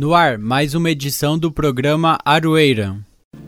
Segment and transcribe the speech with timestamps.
[0.00, 2.96] No ar, mais uma edição do programa Aroeira.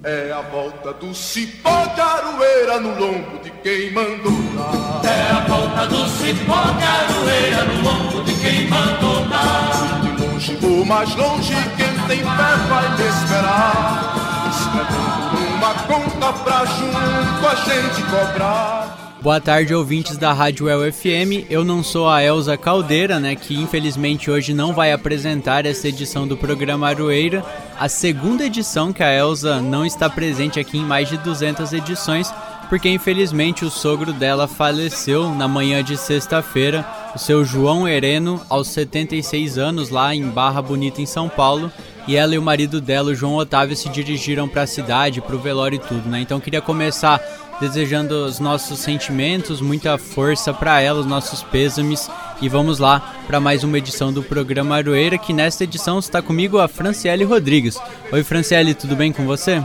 [0.05, 5.01] É a volta do cipó de aroeira no lombo de quem mandou dar.
[5.03, 10.03] É a volta do cipó de aroeira no lombo de quem mandou dar.
[10.03, 14.15] De longe ou mais longe, quem tem fé vai me esperar.
[14.51, 19.02] Escrevendo uma conta pra junto a gente cobrar.
[19.23, 21.47] Boa tarde, ouvintes da Rádio El FM.
[21.49, 26.27] Eu não sou a Elza Caldeira, né, que infelizmente hoje não vai apresentar essa edição
[26.27, 27.45] do programa Aroeira,
[27.79, 32.35] a segunda edição que a Elza não está presente aqui em mais de 200 edições,
[32.69, 36.85] porque infelizmente o sogro dela faleceu na manhã de sexta-feira,
[37.15, 41.71] o seu João Hereno, aos 76 anos, lá em Barra Bonita, em São Paulo.
[42.09, 45.37] E ela e o marido dela, o João Otávio, se dirigiram para a cidade, para
[45.37, 46.21] o velório e tudo, né?
[46.21, 47.21] Então queria começar
[47.61, 52.11] desejando os nossos sentimentos, muita força para ela, os nossos pêsames.
[52.41, 56.59] E vamos lá para mais uma edição do programa Aroeira, que nesta edição está comigo
[56.59, 57.79] a Franciele Rodrigues.
[58.11, 59.63] Oi, Franciele, tudo bem com você?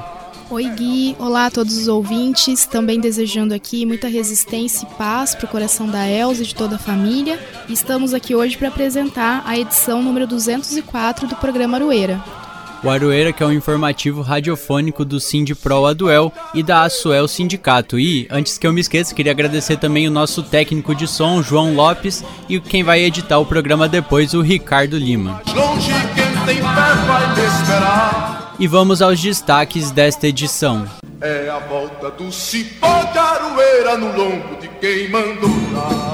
[0.49, 5.45] Oi Gui, olá a todos os ouvintes, também desejando aqui muita resistência e paz para
[5.45, 7.37] o coração da Elza e de toda a família.
[7.67, 12.46] Estamos aqui hoje para apresentar a edição número 204 do programa Aroeira.
[12.83, 17.99] O Aroeira, que é um informativo radiofônico do Sindipro Aduel e da Asuel Sindicato.
[17.99, 21.73] E, antes que eu me esqueça, queria agradecer também o nosso técnico de som, João
[21.73, 25.41] Lopes, e quem vai editar o programa depois, o Ricardo Lima.
[25.55, 28.55] Longe, quem tem fé vai me esperar.
[28.59, 30.87] E vamos aos destaques desta edição.
[31.19, 35.49] É a volta do cipó de aroeira no lombo de quem mandou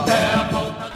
[0.05, 0.42] dar.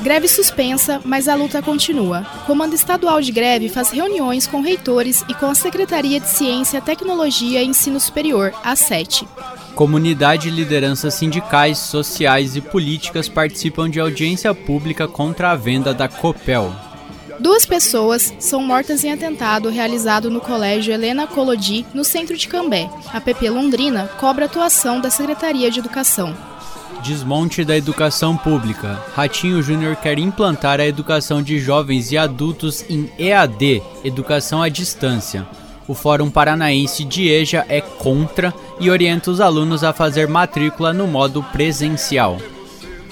[0.07, 2.25] Greve suspensa, mas a luta continua.
[2.45, 7.62] Comando Estadual de Greve faz reuniões com reitores e com a Secretaria de Ciência, Tecnologia
[7.62, 9.28] e Ensino Superior, a SET.
[9.75, 16.07] Comunidade e lideranças sindicais, sociais e políticas participam de audiência pública contra a venda da
[16.07, 16.73] Copel.
[17.38, 22.90] Duas pessoas são mortas em atentado realizado no Colégio Helena Colodi, no centro de Cambé.
[23.12, 26.34] A PP Londrina cobra atuação da Secretaria de Educação.
[27.03, 29.00] Desmonte da educação pública.
[29.16, 35.47] Ratinho Júnior quer implantar a educação de jovens e adultos em EAD, educação à distância.
[35.88, 41.08] O Fórum Paranaense de EJA é contra e orienta os alunos a fazer matrícula no
[41.08, 42.38] modo presencial.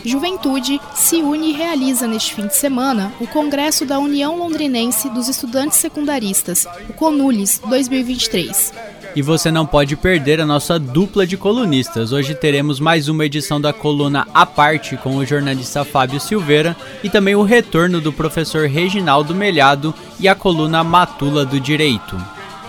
[0.04, 5.28] Juventude se une e realiza neste fim de semana o Congresso da União Londrinense dos
[5.28, 8.72] Estudantes Secundaristas, o CONULES 2023.
[9.16, 12.12] E você não pode perder a nossa dupla de colunistas.
[12.12, 17.10] Hoje teremos mais uma edição da coluna à parte com o jornalista Fábio Silveira e
[17.10, 22.18] também o retorno do professor Reginaldo Melhado e a coluna Matula do Direito.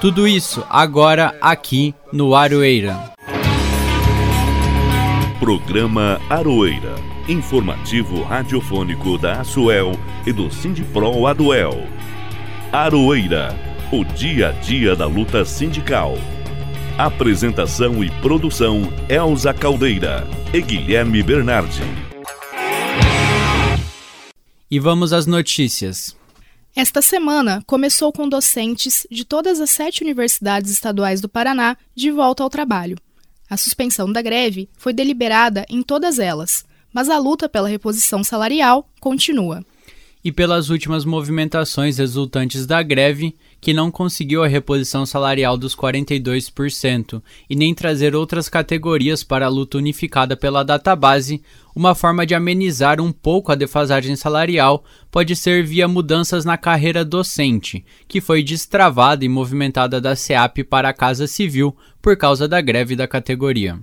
[0.00, 2.96] Tudo isso agora aqui no Aroeira.
[5.40, 6.94] Programa Aroeira.
[7.28, 11.88] Informativo radiofônico da Asuel e do Sindipro Aduel.
[12.70, 13.52] Aroeira.
[13.90, 16.16] O dia a dia da luta sindical.
[16.98, 21.82] Apresentação e produção Elza Caldeira e Guilherme Bernardi.
[24.70, 26.16] E vamos às notícias.
[26.74, 32.42] Esta semana começou com docentes de todas as sete universidades estaduais do Paraná de volta
[32.42, 32.96] ao trabalho.
[33.50, 36.64] A suspensão da greve foi deliberada em todas elas,
[36.94, 39.62] mas a luta pela reposição salarial continua.
[40.26, 47.22] E pelas últimas movimentações resultantes da greve, que não conseguiu a reposição salarial dos 42%
[47.48, 51.40] e nem trazer outras categorias para a luta unificada pela database,
[51.76, 54.82] uma forma de amenizar um pouco a defasagem salarial
[55.12, 60.88] pode ser via mudanças na carreira docente, que foi destravada e movimentada da SEAP para
[60.88, 63.78] a Casa Civil por causa da greve da categoria.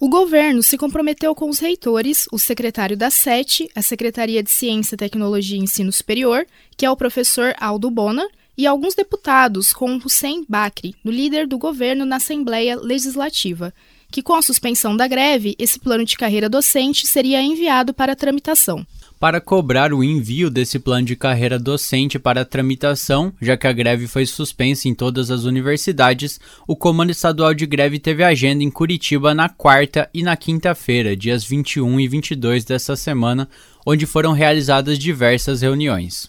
[0.00, 4.96] O governo se comprometeu com os reitores, o secretário da SET, a Secretaria de Ciência,
[4.96, 6.46] Tecnologia e Ensino Superior,
[6.76, 11.58] que é o professor Aldo Bona, e alguns deputados, com Hussein Bakri, no líder do
[11.58, 13.74] governo na Assembleia Legislativa,
[14.08, 18.86] que com a suspensão da greve, esse plano de carreira docente seria enviado para tramitação
[19.18, 24.06] para cobrar o envio desse plano de carreira docente para tramitação, já que a greve
[24.06, 29.34] foi suspensa em todas as universidades, o Comando Estadual de Greve teve agenda em Curitiba
[29.34, 33.48] na quarta e na quinta-feira, dias 21 e 22 dessa semana,
[33.84, 36.28] onde foram realizadas diversas reuniões.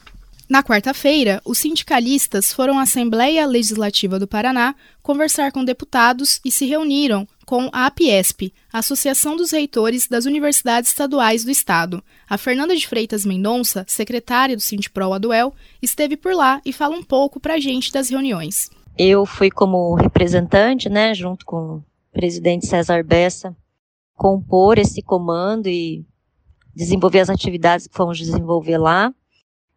[0.49, 6.65] Na quarta-feira, os sindicalistas foram à Assembleia Legislativa do Paraná conversar com deputados e se
[6.65, 12.03] reuniram com a APIESP, Associação dos Reitores das Universidades Estaduais do Estado.
[12.29, 15.51] A Fernanda de Freitas Mendonça, secretária do Sindipro Aduel,
[15.81, 18.69] esteve por lá e fala um pouco para a gente das reuniões.
[18.95, 23.57] Eu fui como representante, né, junto com o presidente César Bessa,
[24.13, 26.05] compor esse comando e
[26.75, 29.11] desenvolver as atividades que fomos desenvolver lá.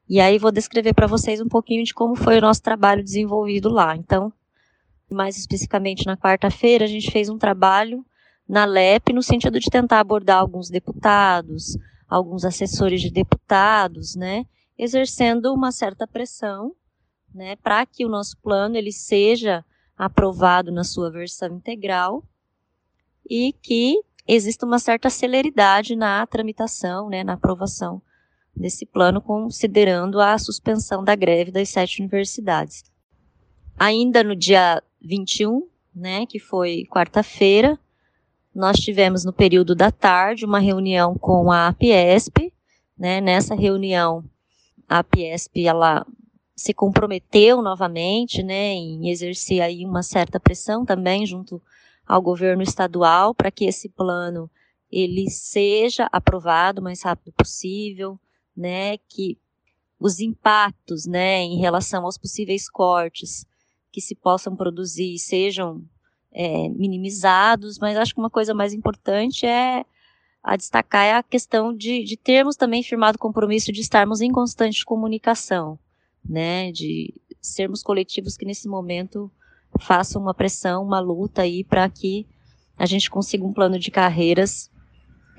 [0.07, 3.71] E aí vou descrever para vocês um pouquinho de como foi o nosso trabalho desenvolvido
[3.71, 3.97] lá.
[3.97, 4.31] Então,
[5.13, 8.05] mais especificamente na quarta-feira, a gente fez um trabalho
[8.49, 11.77] na LEP no sentido de tentar abordar alguns deputados,
[12.09, 14.45] alguns assessores de deputados, né,
[14.79, 16.75] exercendo uma certa pressão,
[17.35, 19.65] né, para que o nosso plano ele seja
[19.97, 22.25] aprovado na sua versão integral
[23.29, 28.03] e que exista uma certa celeridade na tramitação, né, na aprovação
[28.55, 32.85] desse plano, considerando a suspensão da greve das sete universidades.
[33.79, 37.79] Ainda no dia 21, né, que foi quarta-feira,
[38.55, 42.53] nós tivemos no período da tarde uma reunião com a APESP,
[42.99, 44.25] né, nessa reunião
[44.89, 46.07] a APESP ela
[46.55, 51.63] se comprometeu novamente, né, em exercer aí uma certa pressão também junto
[52.07, 54.51] ao governo estadual para que esse plano
[54.91, 58.21] ele seja aprovado o mais rápido possível,
[58.55, 59.39] né, que
[59.99, 63.47] os impactos, né, em relação aos possíveis cortes
[63.93, 65.83] que se possam produzir sejam
[66.33, 69.85] é, minimizados, mas acho que uma coisa mais importante é
[70.43, 74.85] a destacar é a questão de, de termos também firmado compromisso de estarmos em constante
[74.85, 75.79] comunicação,
[76.29, 79.31] né, de sermos coletivos que nesse momento
[79.81, 82.27] façam uma pressão, uma luta aí para que
[82.77, 84.71] a gente consiga um plano de carreiras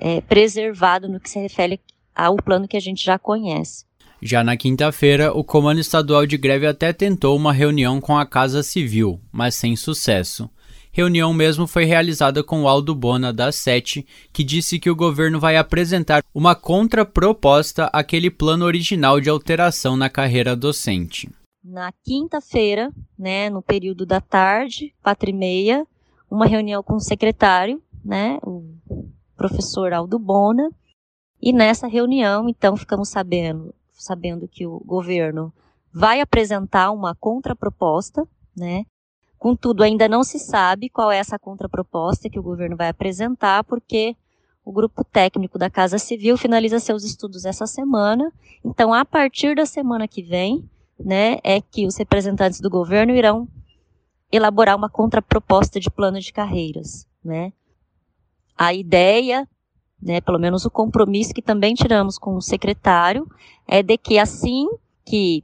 [0.00, 1.80] é, preservado no que se refere
[2.14, 3.84] ao plano que a gente já conhece.
[4.26, 8.62] Já na quinta-feira, o Comando Estadual de Greve até tentou uma reunião com a Casa
[8.62, 10.48] Civil, mas sem sucesso.
[10.90, 15.58] Reunião mesmo foi realizada com Aldo Bona, da SETE, que disse que o governo vai
[15.58, 21.30] apresentar uma contraproposta àquele plano original de alteração na carreira docente.
[21.62, 25.86] Na quinta-feira, né, no período da tarde, quatro e meia,
[26.30, 28.64] uma reunião com o secretário, né, o
[29.36, 30.70] professor Aldo Bona,
[31.42, 33.74] e nessa reunião, então, ficamos sabendo,
[34.04, 35.52] sabendo que o governo
[35.92, 38.84] vai apresentar uma contraproposta, né?
[39.38, 44.16] Contudo, ainda não se sabe qual é essa contraproposta que o governo vai apresentar, porque
[44.64, 48.32] o grupo técnico da Casa Civil finaliza seus estudos essa semana.
[48.64, 50.68] Então, a partir da semana que vem,
[50.98, 53.46] né, é que os representantes do governo irão
[54.32, 57.52] elaborar uma contraproposta de plano de carreiras, né?
[58.56, 59.48] A ideia
[60.04, 63.26] né, pelo menos o compromisso que também tiramos com o secretário,
[63.66, 64.68] é de que assim
[65.04, 65.42] que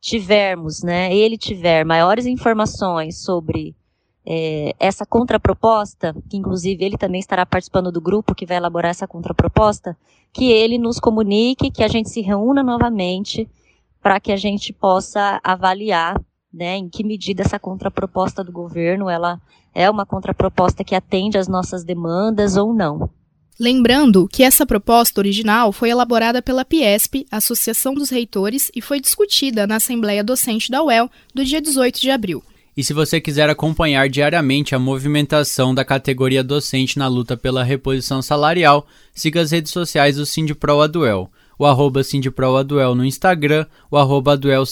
[0.00, 3.74] tivermos, né, ele tiver maiores informações sobre
[4.24, 9.06] é, essa contraproposta, que inclusive ele também estará participando do grupo que vai elaborar essa
[9.06, 9.96] contraproposta,
[10.32, 13.48] que ele nos comunique, que a gente se reúna novamente
[14.00, 16.20] para que a gente possa avaliar
[16.52, 19.40] né, em que medida essa contraproposta do governo ela
[19.74, 23.10] é uma contraproposta que atende às nossas demandas ou não.
[23.58, 29.66] Lembrando que essa proposta original foi elaborada pela PIESP, Associação dos Reitores, e foi discutida
[29.66, 32.44] na Assembleia Docente da UEL do dia 18 de abril.
[32.76, 38.20] E se você quiser acompanhar diariamente a movimentação da categoria docente na luta pela reposição
[38.20, 42.02] salarial, siga as redes sociais do Sindipro Aduel, o arroba
[42.94, 44.64] no Instagram, o arroba Aduel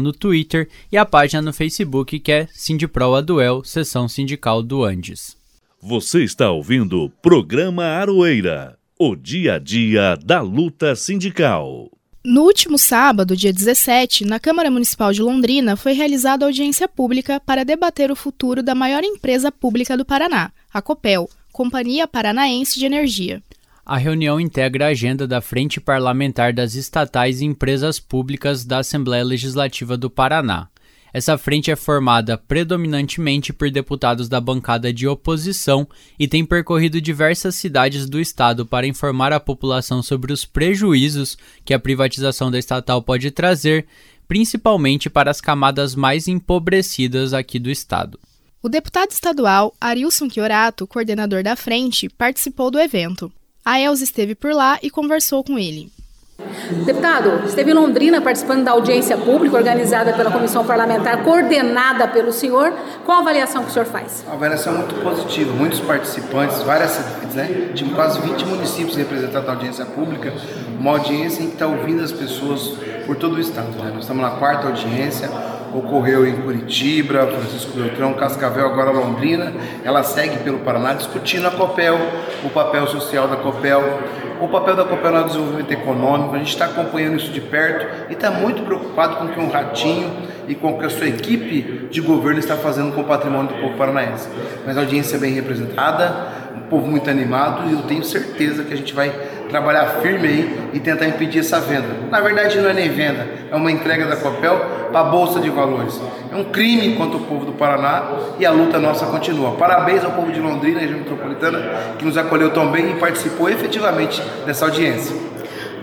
[0.00, 5.41] no Twitter e a página no Facebook que é Sindipro Aduel, Seção Sindical do Andes.
[5.84, 11.90] Você está ouvindo o programa Aroeira, o dia a dia da luta sindical.
[12.24, 17.64] No último sábado, dia 17, na Câmara Municipal de Londrina, foi realizada audiência pública para
[17.64, 23.42] debater o futuro da maior empresa pública do Paraná, a Copel, Companhia Paranaense de Energia.
[23.84, 29.24] A reunião integra a agenda da Frente Parlamentar das Estatais e Empresas Públicas da Assembleia
[29.24, 30.68] Legislativa do Paraná.
[31.12, 35.86] Essa frente é formada predominantemente por deputados da bancada de oposição
[36.18, 41.74] e tem percorrido diversas cidades do estado para informar a população sobre os prejuízos que
[41.74, 43.86] a privatização da estatal pode trazer,
[44.26, 48.18] principalmente para as camadas mais empobrecidas aqui do estado.
[48.62, 53.30] O deputado estadual Arilson Chiorato, coordenador da frente, participou do evento.
[53.64, 55.90] A Elza esteve por lá e conversou com ele.
[56.84, 62.72] Deputado, esteve em Londrina participando da audiência pública organizada pela comissão parlamentar, coordenada pelo senhor.
[63.04, 64.24] Qual a avaliação que o senhor faz?
[64.26, 67.70] Uma avaliação muito positiva, muitos participantes, várias cidades, né?
[67.74, 70.32] De quase 20 municípios representados na audiência pública,
[70.78, 72.74] uma audiência em que está ouvindo as pessoas
[73.06, 73.70] por todo o estado.
[73.78, 73.90] Né?
[73.92, 75.30] Nós estamos na quarta audiência,
[75.74, 79.52] ocorreu em Curitiba, Francisco Beltrão, Cascavel, agora Londrina.
[79.84, 81.98] Ela segue pelo Paraná discutindo a COPEL,
[82.44, 84.00] o papel social da COPEL,
[84.40, 86.34] o papel da COPEL no desenvolvimento econômico.
[86.34, 90.10] A gente está acompanhando isso de perto e está muito preocupado com que um ratinho
[90.48, 93.60] e com o que a sua equipe de governo está fazendo com o patrimônio do
[93.60, 94.28] povo paranaense.
[94.66, 98.72] Mas a audiência é bem representada, um povo muito animado e eu tenho certeza que
[98.72, 99.10] a gente vai
[99.48, 101.88] trabalhar firme aí e tentar impedir essa venda.
[102.10, 104.58] Na verdade, não é nem venda, é uma entrega da Copel
[104.90, 106.00] para a Bolsa de Valores.
[106.32, 108.02] É um crime contra o povo do Paraná
[108.38, 109.52] e a luta nossa continua.
[109.52, 111.60] Parabéns ao povo de Londrina, região metropolitana,
[111.98, 115.31] que nos acolheu tão bem e participou efetivamente dessa audiência.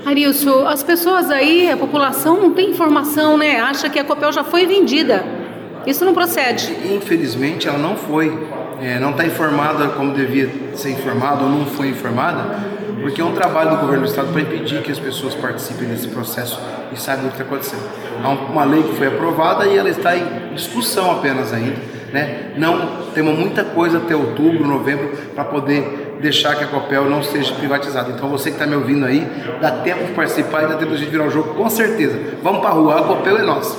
[0.05, 3.59] Arilson, as pessoas aí, a população não tem informação, né?
[3.59, 5.23] Acha que a Copel já foi vendida.
[5.85, 6.75] Isso não procede.
[6.93, 8.47] Infelizmente, ela não foi.
[8.81, 12.59] É, não está informada como devia ser informada ou não foi informada,
[13.01, 16.07] porque é um trabalho do governo do estado para impedir que as pessoas participem desse
[16.07, 16.61] processo
[16.93, 17.83] e saibam o que está acontecendo.
[18.23, 21.75] Há uma lei que foi aprovada e ela está em discussão apenas ainda.
[22.13, 22.53] Né?
[22.57, 27.53] Não temos muita coisa até outubro, novembro para poder deixar que a Copel não seja
[27.55, 28.11] privatizada.
[28.11, 29.27] Então você que está me ouvindo aí,
[29.61, 32.37] dá tempo de participar e dá tempo de virar o jogo, com certeza.
[32.41, 33.77] Vamos para a rua, a Copel é nossa.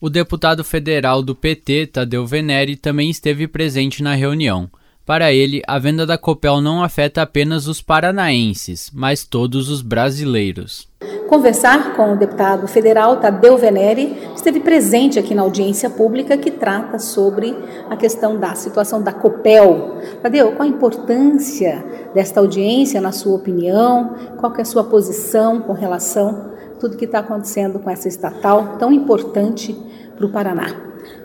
[0.00, 4.68] O deputado federal do PT, Tadeu Venere, também esteve presente na reunião.
[5.06, 10.88] Para ele, a venda da Copel não afeta apenas os paranaenses, mas todos os brasileiros.
[11.28, 16.98] Conversar com o deputado federal Tadeu Venere, esteve presente aqui na audiência pública que trata
[16.98, 17.56] sobre
[17.90, 19.96] a questão da situação da Copel.
[20.22, 24.14] Tadeu, qual a importância desta audiência, na sua opinião?
[24.38, 28.76] Qual é a sua posição com relação a tudo que está acontecendo com essa estatal
[28.78, 29.76] tão importante
[30.16, 30.66] para o Paraná?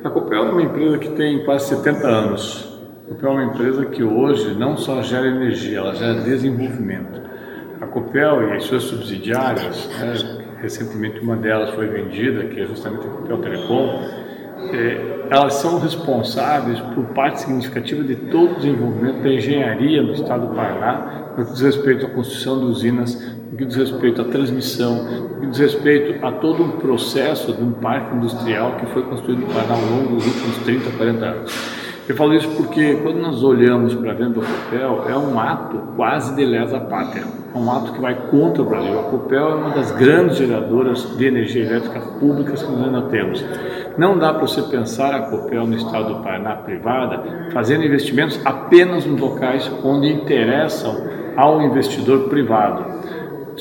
[0.04, 2.72] A Copel é uma empresa que tem quase 70 anos
[3.12, 7.20] Copel é uma empresa que hoje não só gera energia, ela gera desenvolvimento.
[7.92, 10.14] Copel e as suas subsidiárias, né,
[10.62, 14.02] recentemente uma delas foi vendida, que é justamente a Copel Telecom,
[14.74, 20.48] é, elas são responsáveis por parte significativa de todo o desenvolvimento da engenharia no estado
[20.48, 24.26] do Paraná, no que diz respeito à construção de usinas, no que diz respeito à
[24.26, 29.04] transmissão, no que diz respeito a todo um processo de um parque industrial que foi
[29.04, 31.82] construído no Paraná ao longo dos últimos 30, 40 anos.
[32.10, 36.36] Eu falo isso porque quando nós olhamos para dentro do Copel, é um ato quase
[36.36, 37.24] de lesa pátria.
[37.54, 39.00] É um ato que vai contra o Brasil.
[39.00, 43.46] A Copel é uma das grandes geradoras de energia elétrica públicas que nós ainda temos.
[43.98, 49.06] Não dá para você pensar a Copel no estado do Paraná privada fazendo investimentos apenas
[49.06, 51.06] nos locais onde interessam
[51.38, 52.91] ao investidor privado.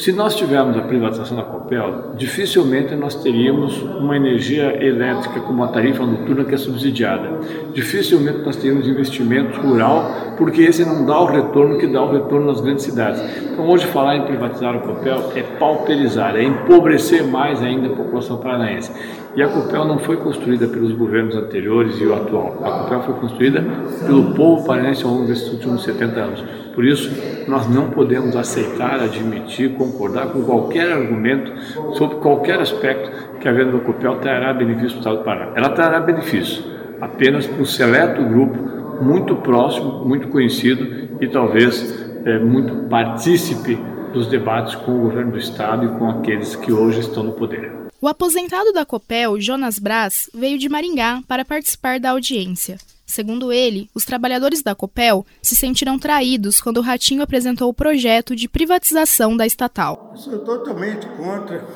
[0.01, 5.69] Se nós tivermos a privatização da Copel, dificilmente nós teríamos uma energia elétrica com uma
[5.69, 7.39] tarifa noturna que é subsidiada.
[7.75, 12.47] Dificilmente nós teríamos investimento rural, porque esse não dá o retorno que dá o retorno
[12.47, 13.21] nas grandes cidades.
[13.43, 18.39] Então, hoje falar em privatizar a Copel é pauperizar, é empobrecer mais ainda a população
[18.39, 18.91] paranaense.
[19.37, 22.59] E a Copel não foi construída pelos governos anteriores e o atual.
[22.65, 23.65] A Copel foi construída
[24.05, 26.45] pelo povo paranaense ao longo desses últimos 70 anos.
[26.75, 27.11] Por isso,
[27.47, 31.53] nós não podemos aceitar, admitir, concordar com qualquer argumento
[31.95, 35.53] sobre qualquer aspecto que a venda da Copel trará benefício para o Estado do Paraná.
[35.55, 36.65] Ela trará benefício
[37.01, 38.59] apenas para um seleto grupo
[39.01, 43.79] muito próximo, muito conhecido e talvez é, muito partícipe
[44.13, 47.80] dos debates com o governo do Estado e com aqueles que hoje estão no poder.
[48.03, 52.79] O aposentado da Copel, Jonas Braz, veio de Maringá para participar da audiência.
[53.05, 58.35] Segundo ele, os trabalhadores da Copel se sentiram traídos quando o Ratinho apresentou o projeto
[58.35, 60.15] de privatização da estatal.
[60.17, 61.67] Sou totalmente contra.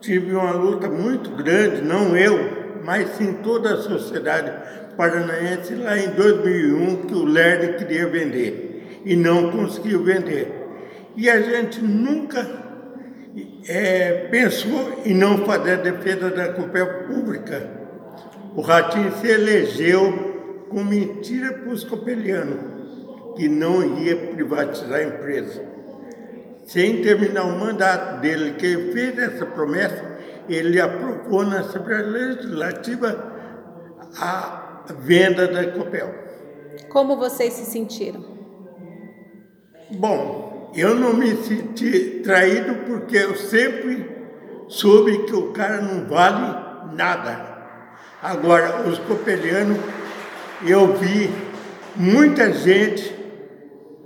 [0.00, 4.50] Tive uma luta muito grande, não eu, mas sim toda a sociedade
[4.96, 10.50] paranaense lá em 2001 que o Lerner queria vender e não conseguiu vender.
[11.14, 12.71] E a gente nunca
[13.66, 17.82] é, pensou em não fazer a defesa da Copel pública
[18.54, 22.60] o Ratinho se elegeu com mentira para os copelianos,
[23.34, 25.62] que não ia privatizar a empresa.
[26.66, 33.32] Sem terminar o mandato dele, que ele fez essa promessa, ele aprovou na Assembleia Legislativa
[34.18, 36.14] a venda da Copel.
[36.90, 38.22] Como vocês se sentiram?
[39.92, 44.10] Bom, eu não me senti traído porque eu sempre
[44.68, 47.52] soube que o cara não vale nada.
[48.22, 49.78] Agora, os copelianos,
[50.66, 51.30] eu vi
[51.96, 53.14] muita gente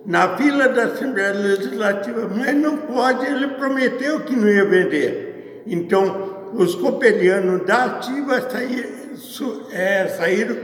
[0.05, 5.63] na fila da Assembleia Legislativa, mas não pode, ele prometeu que não ia vender.
[5.67, 8.91] Então, os copelianos da ativa saíram,
[9.73, 10.57] é, saíram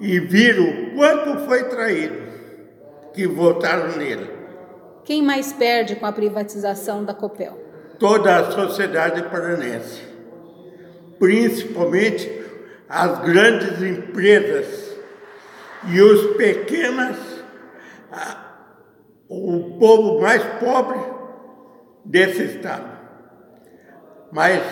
[0.00, 2.16] e viram quanto foi traído,
[3.14, 4.33] que votaram nele.
[5.04, 7.62] Quem mais perde com a privatização da Copel?
[7.98, 10.02] Toda a sociedade paranense,
[11.18, 12.42] principalmente
[12.88, 14.96] as grandes empresas
[15.88, 17.16] e os pequenas,
[19.28, 20.98] o povo mais pobre
[22.04, 22.98] desse estado.
[24.32, 24.62] Mas,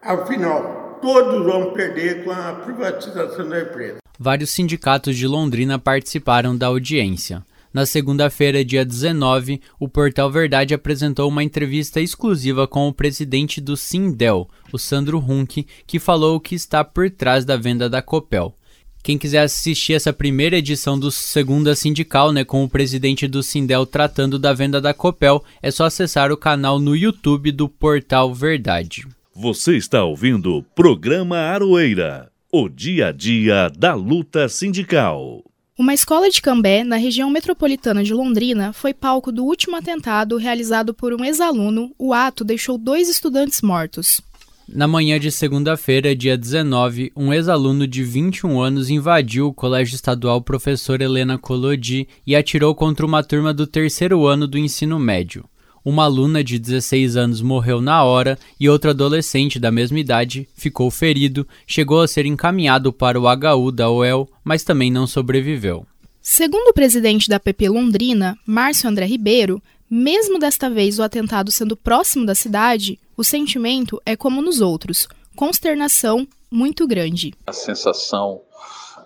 [0.00, 3.98] afinal, todos vão perder com a privatização da empresa.
[4.18, 7.44] Vários sindicatos de Londrina participaram da audiência.
[7.74, 13.76] Na segunda-feira, dia 19, o Portal Verdade apresentou uma entrevista exclusiva com o presidente do
[13.76, 18.56] Sindel, o Sandro Hunk, que falou o que está por trás da venda da Copel.
[19.02, 23.84] Quem quiser assistir essa primeira edição do Segunda Sindical, né, com o presidente do Sindel
[23.84, 29.04] tratando da venda da Copel, é só acessar o canal no YouTube do Portal Verdade.
[29.34, 35.42] Você está ouvindo o programa Aroeira, o dia a dia da luta sindical.
[35.76, 40.94] Uma escola de Cambé, na região metropolitana de Londrina, foi palco do último atentado realizado
[40.94, 41.90] por um ex-aluno.
[41.98, 44.20] O ato deixou dois estudantes mortos.
[44.68, 50.40] Na manhã de segunda-feira, dia 19, um ex-aluno de 21 anos invadiu o Colégio Estadual
[50.40, 55.44] Professor Helena Colodi e atirou contra uma turma do terceiro ano do ensino médio.
[55.84, 60.90] Uma aluna de 16 anos morreu na hora e outro adolescente da mesma idade ficou
[60.90, 65.86] ferido, chegou a ser encaminhado para o HU da UEL, mas também não sobreviveu.
[66.22, 71.76] Segundo o presidente da PP Londrina, Márcio André Ribeiro, mesmo desta vez o atentado sendo
[71.76, 77.34] próximo da cidade, o sentimento é como nos outros, consternação muito grande.
[77.46, 78.40] A sensação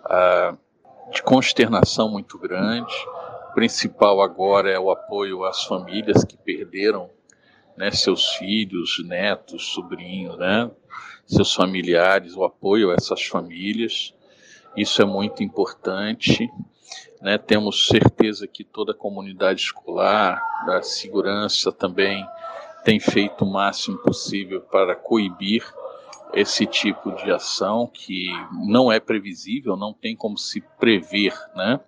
[0.04, 0.56] uh,
[1.12, 2.94] de consternação muito grande,
[3.58, 7.10] principal agora é o apoio às famílias que perderam
[7.76, 10.70] né, seus filhos, netos, sobrinhos, né,
[11.26, 14.14] seus familiares, o apoio a essas famílias.
[14.76, 16.48] Isso é muito importante.
[17.20, 22.24] Né, temos certeza que toda a comunidade escolar, a segurança também
[22.84, 25.64] tem feito o máximo possível para coibir
[26.32, 28.28] esse tipo de ação que
[28.68, 31.80] não é previsível, não tem como se prever, né?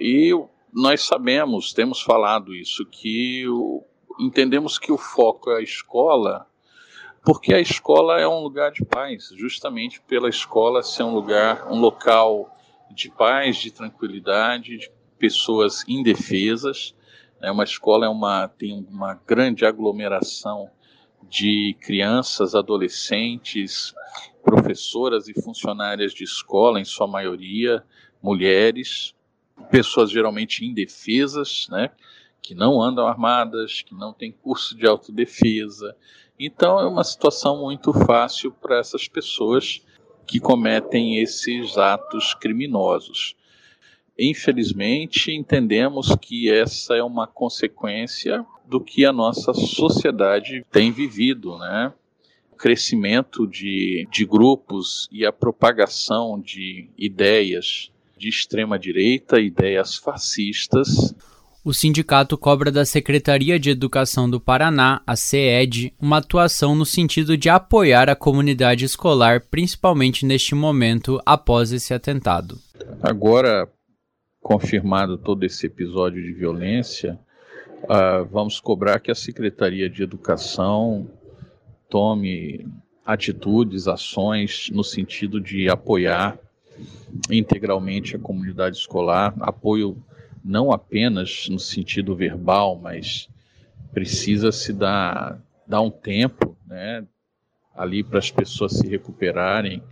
[0.00, 0.32] E
[0.72, 3.84] nós sabemos, temos falado isso, que o,
[4.18, 6.46] entendemos que o foco é a escola,
[7.24, 11.78] porque a escola é um lugar de paz, justamente pela escola ser um lugar, um
[11.78, 12.54] local
[12.90, 16.94] de paz, de tranquilidade, de pessoas indefesas.
[17.40, 17.50] Né?
[17.50, 20.70] Uma escola é uma, tem uma grande aglomeração
[21.28, 23.92] de crianças, adolescentes,
[24.42, 27.84] professoras e funcionárias de escola, em sua maioria
[28.22, 29.14] mulheres,
[29.70, 31.90] pessoas geralmente indefesas, né,
[32.40, 35.96] que não andam armadas, que não têm curso de autodefesa.
[36.38, 39.82] Então é uma situação muito fácil para essas pessoas
[40.26, 43.34] que cometem esses atos criminosos.
[44.18, 51.92] Infelizmente, entendemos que essa é uma consequência do que a nossa sociedade tem vivido, né?
[52.52, 61.14] O crescimento de, de grupos e a propagação de ideias de extrema-direita, ideias fascistas.
[61.64, 67.36] O sindicato cobra da Secretaria de Educação do Paraná, a CED, uma atuação no sentido
[67.36, 72.58] de apoiar a comunidade escolar, principalmente neste momento após esse atentado.
[73.02, 73.68] Agora,
[74.40, 77.18] confirmado todo esse episódio de violência,
[77.82, 81.06] uh, vamos cobrar que a Secretaria de Educação
[81.90, 82.66] tome
[83.04, 86.38] atitudes, ações no sentido de apoiar
[87.30, 90.02] integralmente a comunidade escolar, apoio
[90.44, 93.28] não apenas no sentido verbal, mas
[93.92, 97.04] precisa se dar, dar um tempo, né,
[97.74, 99.82] ali para as pessoas se recuperarem,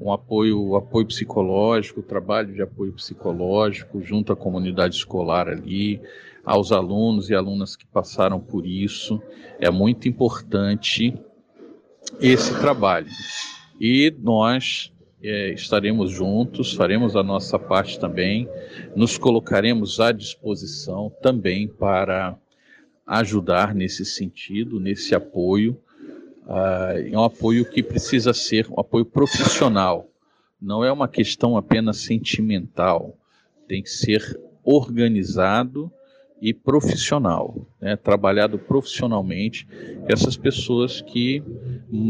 [0.00, 6.00] um apoio, apoio psicológico, trabalho de apoio psicológico junto à comunidade escolar ali,
[6.44, 9.22] aos alunos e alunas que passaram por isso.
[9.60, 11.14] É muito importante
[12.20, 13.08] esse trabalho.
[13.80, 14.91] E nós
[15.22, 18.48] estaremos juntos, faremos a nossa parte também,
[18.96, 22.36] nos colocaremos à disposição também para
[23.06, 25.78] ajudar nesse sentido, nesse apoio.
[26.44, 30.08] Uh, é um apoio que precisa ser um apoio profissional,
[30.60, 33.16] não é uma questão apenas sentimental,
[33.68, 35.90] tem que ser organizado
[36.40, 37.94] e profissional, né?
[37.94, 39.66] trabalhado profissionalmente,
[40.08, 41.42] essas pessoas que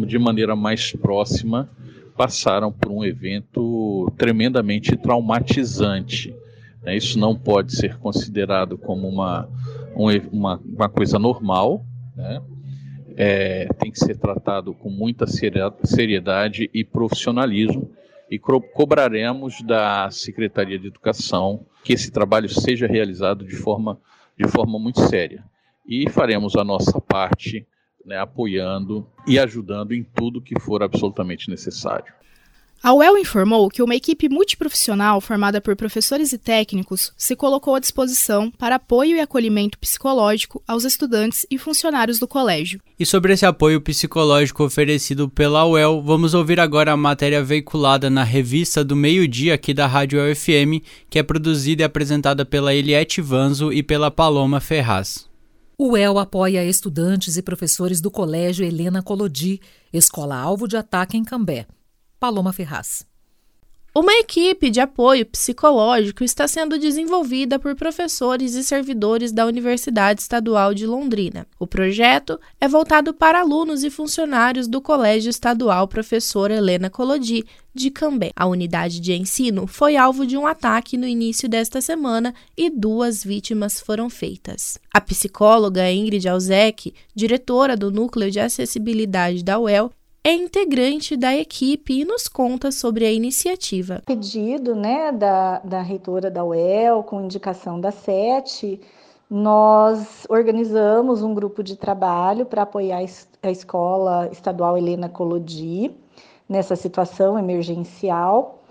[0.06, 1.70] de maneira mais próxima
[2.12, 6.34] passaram por um evento tremendamente traumatizante.
[6.82, 6.96] Né?
[6.96, 9.48] Isso não pode ser considerado como uma,
[9.94, 11.84] uma, uma coisa normal,
[12.16, 12.42] né?
[13.14, 17.90] É, tem que ser tratado com muita seriedade e profissionalismo
[18.30, 23.98] e co cobraremos da Secretaria de Educação que esse trabalho seja realizado de forma,
[24.38, 25.44] de forma muito séria.
[25.86, 27.66] E faremos a nossa parte
[28.04, 32.12] né, apoiando e ajudando em tudo que for absolutamente necessário.
[32.84, 37.78] A UEL informou que uma equipe multiprofissional formada por professores e técnicos se colocou à
[37.78, 42.80] disposição para apoio e acolhimento psicológico aos estudantes e funcionários do colégio.
[42.98, 48.24] E sobre esse apoio psicológico oferecido pela UEL, vamos ouvir agora a matéria veiculada na
[48.24, 53.20] revista do meio-dia aqui da Rádio UEL FM, que é produzida e apresentada pela Eliette
[53.20, 55.30] Vanzo e pela Paloma Ferraz.
[55.82, 59.60] O UEL apoia estudantes e professores do Colégio Helena Colodi,
[59.92, 61.66] escola-alvo de ataque em Cambé.
[62.20, 63.04] Paloma Ferraz.
[63.94, 70.72] Uma equipe de apoio psicológico está sendo desenvolvida por professores e servidores da Universidade Estadual
[70.72, 71.46] de Londrina.
[71.58, 77.90] O projeto é voltado para alunos e funcionários do Colégio Estadual Professora Helena Colodi, de
[77.90, 78.30] Cambé.
[78.34, 83.22] A unidade de ensino foi alvo de um ataque no início desta semana e duas
[83.22, 84.78] vítimas foram feitas.
[84.90, 89.92] A psicóloga Ingrid Alzec, diretora do Núcleo de Acessibilidade da UEL,
[90.24, 94.02] é integrante da equipe e nos conta sobre a iniciativa.
[94.06, 98.80] Pedido né, da, da reitora da UEL, com indicação da SETE,
[99.28, 103.00] nós organizamos um grupo de trabalho para apoiar
[103.42, 105.90] a Escola Estadual Helena Colodi
[106.48, 108.61] nessa situação emergencial.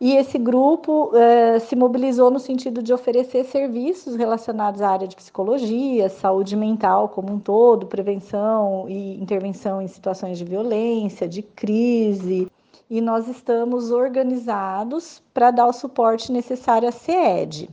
[0.00, 5.14] E esse grupo eh, se mobilizou no sentido de oferecer serviços relacionados à área de
[5.14, 12.50] psicologia, saúde mental como um todo, prevenção e intervenção em situações de violência, de crise.
[12.88, 17.68] E nós estamos organizados para dar o suporte necessário à CED.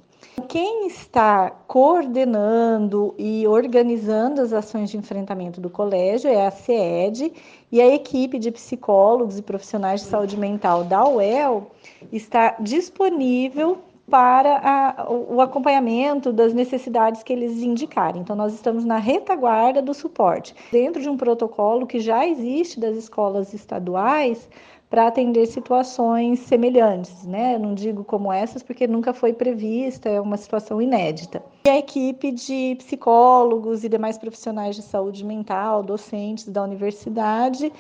[0.48, 7.34] Quem está coordenando e organizando as ações de enfrentamento do colégio é a CED
[7.72, 11.72] e a equipe de psicólogos e profissionais de saúde mental da UEL
[12.12, 18.22] está disponível para a, o acompanhamento das necessidades que eles indicarem.
[18.22, 22.96] Então, nós estamos na retaguarda do suporte, dentro de um protocolo que já existe das
[22.96, 24.48] escolas estaduais
[24.90, 27.58] para atender situações semelhantes, né?
[27.58, 31.44] não digo como essas, porque nunca foi prevista, é uma situação inédita.
[31.66, 37.72] E a equipe de psicólogos e demais profissionais de saúde mental, docentes da universidade,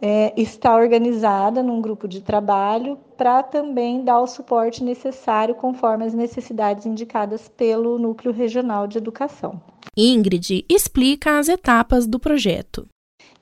[0.00, 6.14] é, está organizada num grupo de trabalho para também dar o suporte necessário conforme as
[6.14, 9.60] necessidades indicadas pelo Núcleo Regional de Educação.
[9.96, 12.86] Ingrid explica as etapas do projeto.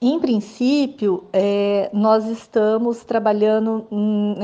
[0.05, 3.87] Em princípio, é, nós estamos trabalhando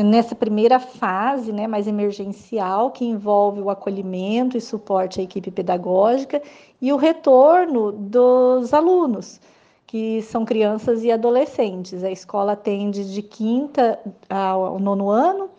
[0.05, 6.40] nessa primeira fase, né, mais emergencial, que envolve o acolhimento e suporte à equipe pedagógica
[6.81, 9.40] e o retorno dos alunos,
[9.85, 12.05] que são crianças e adolescentes.
[12.05, 13.99] A escola atende de quinta
[14.31, 15.51] ao nono ano,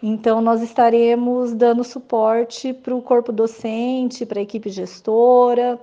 [0.00, 5.80] então nós estaremos dando suporte para o corpo docente, para a equipe gestora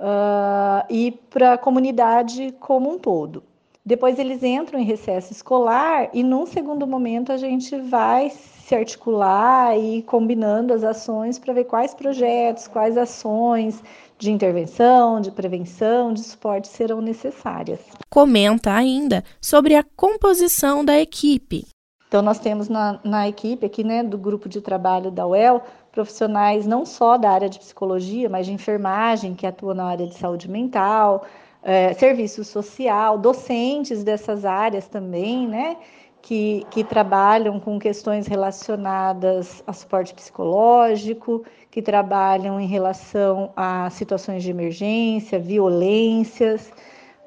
[0.00, 3.42] uh, e para a comunidade como um todo.
[3.84, 9.76] Depois eles entram em recesso escolar e, num segundo momento, a gente vai se articular
[9.76, 13.82] e combinando as ações para ver quais projetos, quais ações
[14.18, 17.80] de intervenção, de prevenção, de suporte serão necessárias.
[18.08, 21.66] Comenta ainda sobre a composição da equipe.
[22.06, 26.66] Então, nós temos na, na equipe aqui, né, do grupo de trabalho da UEL, profissionais
[26.66, 30.48] não só da área de psicologia, mas de enfermagem, que atuam na área de saúde
[30.48, 31.24] mental,
[31.62, 35.76] é, serviço social, docentes dessas áreas também, né?
[36.22, 44.42] Que, que trabalham com questões relacionadas a suporte psicológico, que trabalham em relação a situações
[44.42, 46.70] de emergência, violências.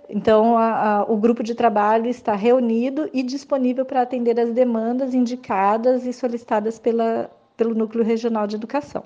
[0.07, 5.15] Então, a, a, o grupo de trabalho está reunido e disponível para atender as demandas
[5.15, 9.03] indicadas e solicitadas pela, pelo Núcleo Regional de Educação.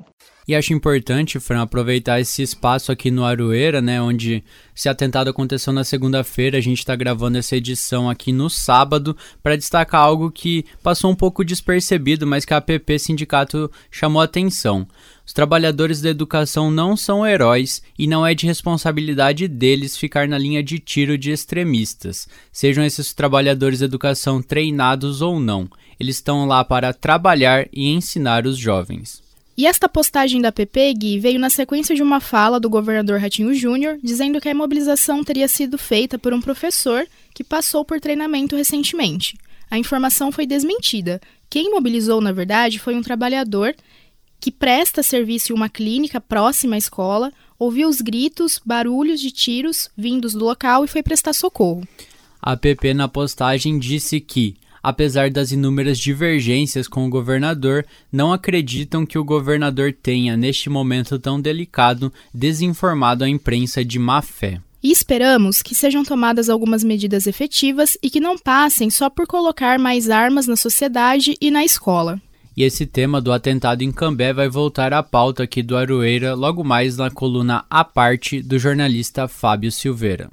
[0.47, 4.43] E acho importante, Fran, aproveitar esse espaço aqui no Aroeira, né, onde
[4.75, 9.57] esse atentado aconteceu na segunda-feira, a gente está gravando essa edição aqui no sábado, para
[9.57, 14.87] destacar algo que passou um pouco despercebido, mas que a APP Sindicato chamou atenção.
[15.27, 20.37] Os trabalhadores da educação não são heróis e não é de responsabilidade deles ficar na
[20.37, 25.69] linha de tiro de extremistas, sejam esses trabalhadores da educação treinados ou não.
[25.99, 29.21] Eles estão lá para trabalhar e ensinar os jovens.
[29.57, 33.99] E esta postagem da PPG veio na sequência de uma fala do governador Ratinho Júnior,
[34.01, 39.37] dizendo que a imobilização teria sido feita por um professor que passou por treinamento recentemente.
[39.69, 41.19] A informação foi desmentida.
[41.49, 43.75] Quem imobilizou, na verdade, foi um trabalhador
[44.39, 49.89] que presta serviço em uma clínica próxima à escola, ouviu os gritos, barulhos de tiros
[49.97, 51.87] vindos do local e foi prestar socorro.
[52.41, 59.05] A PP na postagem disse que, apesar das inúmeras divergências com o governador, não acreditam
[59.05, 64.61] que o governador tenha, neste momento tão delicado, desinformado a imprensa de má fé.
[64.81, 69.79] E esperamos que sejam tomadas algumas medidas efetivas e que não passem só por colocar
[69.79, 72.21] mais armas na sociedade e na escola.
[72.57, 76.63] E esse tema do atentado em Cambé vai voltar à pauta aqui do Aroeira logo
[76.63, 80.31] mais na coluna A Parte do jornalista Fábio Silveira.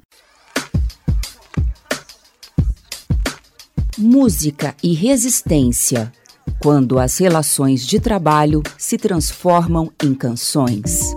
[3.95, 6.11] Música e resistência.
[6.59, 11.15] Quando as relações de trabalho se transformam em canções.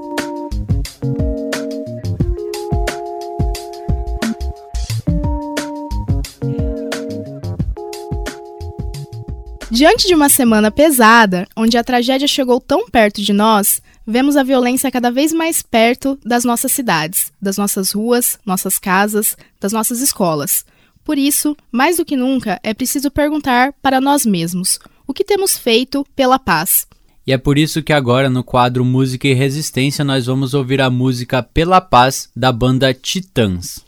[9.79, 14.43] Diante de uma semana pesada, onde a tragédia chegou tão perto de nós, vemos a
[14.43, 20.01] violência cada vez mais perto das nossas cidades, das nossas ruas, nossas casas, das nossas
[20.01, 20.67] escolas.
[21.05, 25.57] Por isso, mais do que nunca, é preciso perguntar para nós mesmos: o que temos
[25.57, 26.85] feito pela paz?
[27.25, 30.91] E é por isso que agora, no quadro Música e Resistência, nós vamos ouvir a
[30.91, 33.87] música Pela Paz da banda Titãs.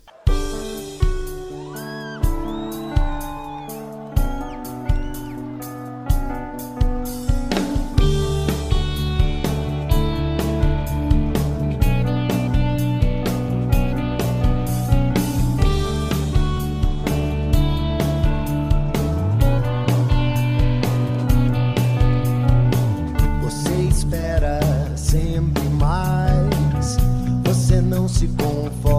[26.01, 26.97] mais.
[27.45, 28.90] Você não se conforma.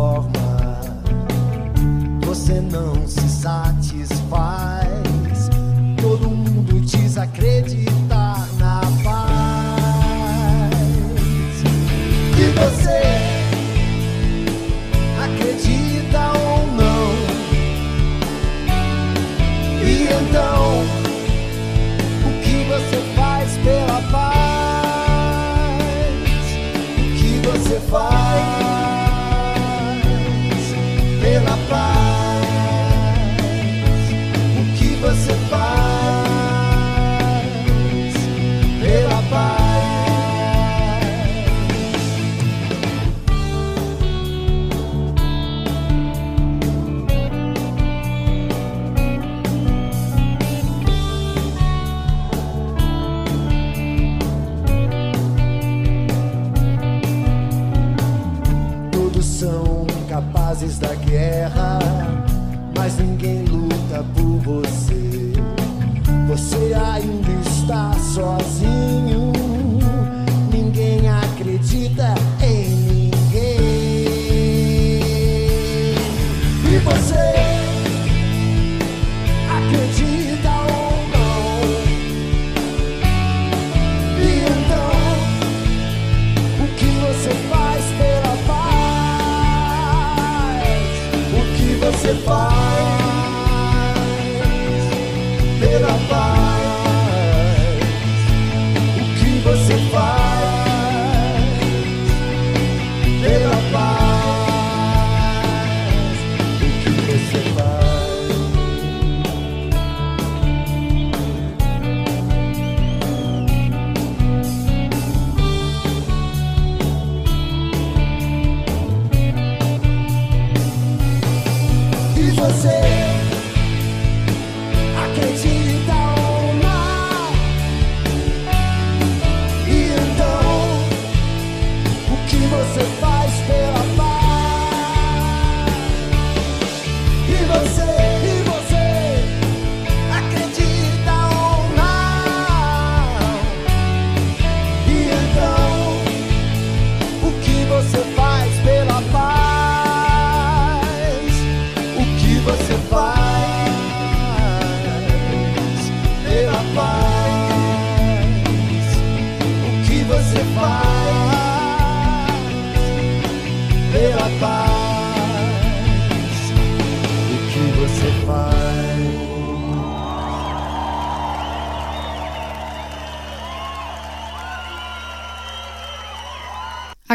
[61.12, 61.78] guerra,
[62.78, 65.34] mas ninguém luta por você.
[66.30, 69.11] Você ainda está sozinho.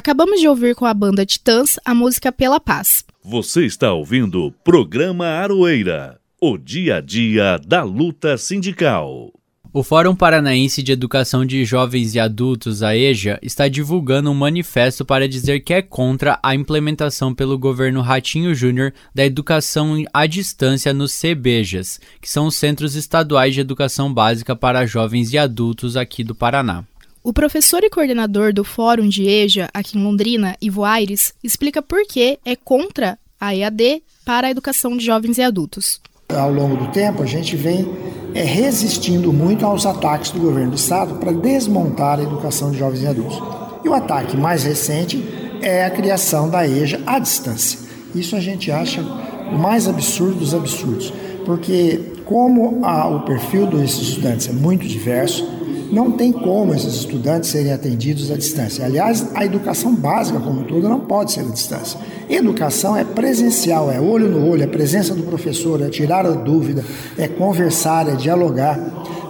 [0.06, 3.04] Acabamos de ouvir com a banda Titãs a música Pela Paz.
[3.24, 9.32] Você está ouvindo o programa Aroeira, o dia a dia da luta sindical.
[9.72, 15.04] O Fórum Paranaense de Educação de Jovens e Adultos, a EJA, está divulgando um manifesto
[15.04, 20.94] para dizer que é contra a implementação pelo governo Ratinho Júnior da educação à distância
[20.94, 26.22] nos CBJAs, que são os Centros Estaduais de Educação Básica para Jovens e Adultos aqui
[26.22, 26.84] do Paraná.
[27.26, 32.06] O professor e coordenador do Fórum de EJA, aqui em Londrina, Ivo Aires, explica por
[32.06, 36.00] que é contra a EAD para a educação de jovens e adultos.
[36.28, 37.84] Ao longo do tempo, a gente vem
[38.32, 43.02] é, resistindo muito aos ataques do governo do estado para desmontar a educação de jovens
[43.02, 43.42] e adultos.
[43.84, 45.20] E o ataque mais recente
[45.60, 47.80] é a criação da EJA à distância.
[48.14, 51.12] Isso a gente acha o mais absurdo dos absurdos,
[51.44, 55.55] porque como a, o perfil desses estudantes é muito diverso,
[55.90, 58.84] não tem como esses estudantes serem atendidos à distância.
[58.84, 61.98] Aliás, a educação básica como todo não pode ser à distância.
[62.28, 66.84] Educação é presencial, é olho no olho, é presença do professor, é tirar a dúvida,
[67.16, 68.78] é conversar, é dialogar.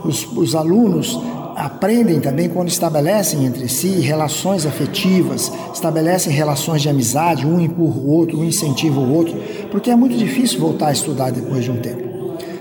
[0.04, 1.18] Os, os alunos
[1.56, 8.10] aprendem também quando estabelecem entre si relações afetivas, estabelecem relações de amizade, um empurra o
[8.10, 9.34] outro, um incentiva o outro,
[9.70, 12.06] porque é muito difícil voltar a estudar depois de um tempo.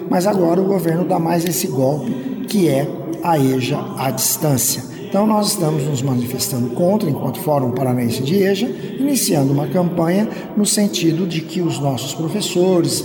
[0.09, 2.87] Mas agora o governo dá mais esse golpe, que é
[3.25, 4.83] a EJA à distância.
[5.01, 8.67] Então, nós estamos nos manifestando contra, enquanto Fórum Paranaense de EJA,
[8.99, 13.03] iniciando uma campanha no sentido de que os nossos professores,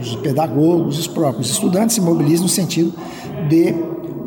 [0.00, 2.94] os pedagogos, os próprios estudantes se mobilizem no sentido
[3.48, 3.74] de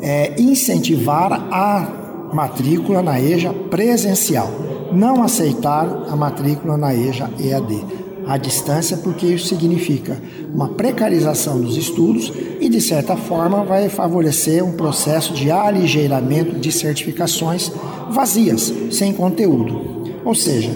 [0.02, 4.52] é, incentivar a matrícula na EJA presencial,
[4.92, 7.84] não aceitar a matrícula na EJA EAD
[8.26, 10.22] à distância, porque isso significa
[10.54, 16.72] uma precarização dos estudos e, de certa forma, vai favorecer um processo de aligeiramento de
[16.72, 17.72] certificações
[18.10, 20.14] vazias, sem conteúdo.
[20.24, 20.72] Ou seja,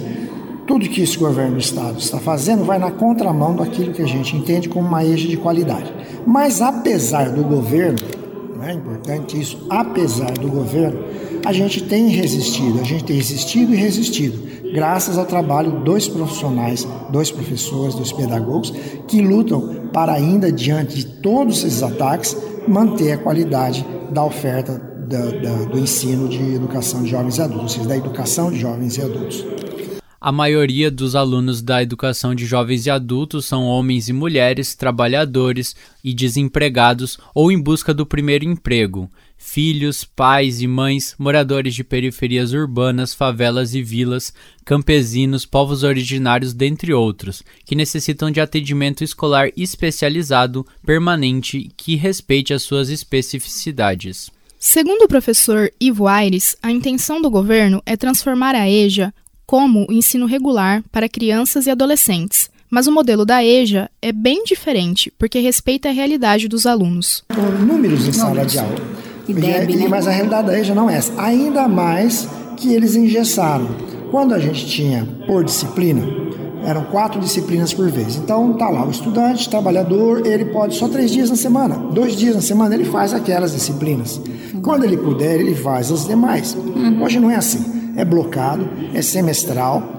[0.65, 4.35] tudo que esse governo do Estado está fazendo vai na contramão daquilo que a gente
[4.35, 5.93] entende como uma EJA de qualidade.
[6.25, 7.99] Mas, apesar do governo,
[8.63, 10.99] é importante isso, apesar do governo,
[11.45, 14.44] a gente tem resistido, a gente tem resistido e resistido
[14.75, 18.71] graças ao trabalho dos profissionais, dos professores, dos pedagogos,
[19.07, 22.35] que lutam para ainda, diante de todos esses ataques,
[22.67, 27.63] manter a qualidade da oferta da, da, do ensino de educação de jovens e adultos,
[27.63, 29.45] ou seja, da educação de jovens e adultos.
[30.19, 35.75] A maioria dos alunos da educação de jovens e adultos são homens e mulheres, trabalhadores
[36.03, 39.09] e desempregados ou em busca do primeiro emprego.
[39.47, 44.33] Filhos, pais e mães, moradores de periferias urbanas, favelas e vilas,
[44.65, 52.63] campesinos, povos originários, dentre outros, que necessitam de atendimento escolar especializado, permanente, que respeite as
[52.63, 54.31] suas especificidades.
[54.59, 59.13] Segundo o professor Ivo Aires, a intenção do governo é transformar a EJA
[59.45, 62.49] como o ensino regular para crianças e adolescentes.
[62.67, 67.23] Mas o modelo da EJA é bem diferente, porque respeita a realidade dos alunos.
[67.65, 69.04] Números em sala de aula.
[69.27, 69.87] E deve, né?
[69.87, 71.11] Mas a realidade da EJA não é essa.
[71.17, 73.67] Ainda mais que eles engessaram.
[74.11, 76.05] Quando a gente tinha por disciplina,
[76.63, 78.15] eram quatro disciplinas por vez.
[78.15, 82.35] Então tá lá, o estudante, trabalhador, ele pode só três dias na semana, dois dias
[82.35, 84.21] na semana ele faz aquelas disciplinas.
[84.61, 86.55] Quando ele puder, ele faz as demais.
[86.55, 87.03] Uhum.
[87.03, 89.91] Hoje não é assim é blocado, é semestral.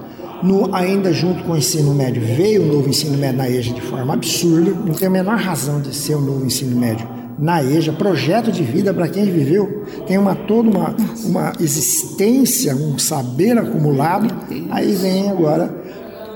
[0.43, 3.81] No, ainda junto com o ensino médio, veio o novo ensino médio na EJA de
[3.81, 7.93] forma absurda, não tem a menor razão de ser o novo ensino médio na EJA,
[7.93, 14.33] projeto de vida para quem viveu, tem uma toda uma, uma existência, um saber acumulado,
[14.69, 15.73] aí vem agora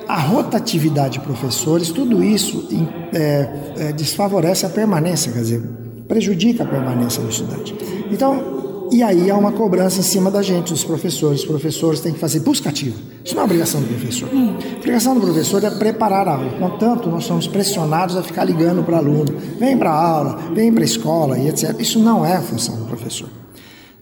[0.07, 2.67] a rotatividade de professores, tudo isso
[3.13, 5.61] é, é, desfavorece a permanência, quer dizer,
[6.07, 7.73] prejudica a permanência do estudante.
[8.11, 8.60] Então,
[8.91, 11.39] e aí há uma cobrança em cima da gente, dos professores.
[11.39, 12.97] Os professores têm que fazer busca ativa.
[13.23, 14.29] Isso não é obrigação do professor.
[14.29, 16.51] A obrigação do professor é preparar a aula.
[16.59, 19.33] Portanto, nós somos pressionados a ficar ligando para o aluno.
[19.57, 21.79] Vem para a aula, vem para a escola e etc.
[21.79, 23.29] Isso não é a função do professor.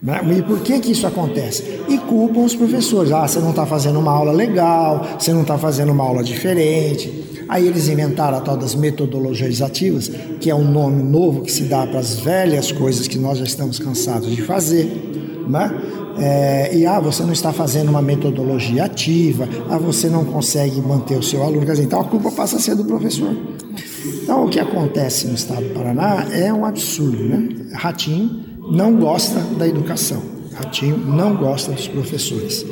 [0.02, 0.22] Né?
[0.38, 1.84] E por que, que isso acontece?
[1.88, 3.12] E culpam os professores.
[3.12, 7.39] Ah, você não está fazendo uma aula legal, você não está fazendo uma aula diferente.
[7.50, 10.08] Aí eles inventaram a tal das metodologias ativas,
[10.40, 13.44] que é um nome novo que se dá para as velhas coisas que nós já
[13.44, 14.86] estamos cansados de fazer.
[15.50, 15.82] Né?
[16.20, 21.18] É, e ah, você não está fazendo uma metodologia ativa, ah, você não consegue manter
[21.18, 21.66] o seu aluno.
[21.66, 23.36] Dizer, então a culpa passa a ser do professor.
[24.22, 27.24] Então o que acontece no estado do Paraná é um absurdo.
[27.24, 27.50] Né?
[27.74, 30.22] Ratinho não gosta da educação,
[30.54, 32.64] Ratinho não gosta dos professores.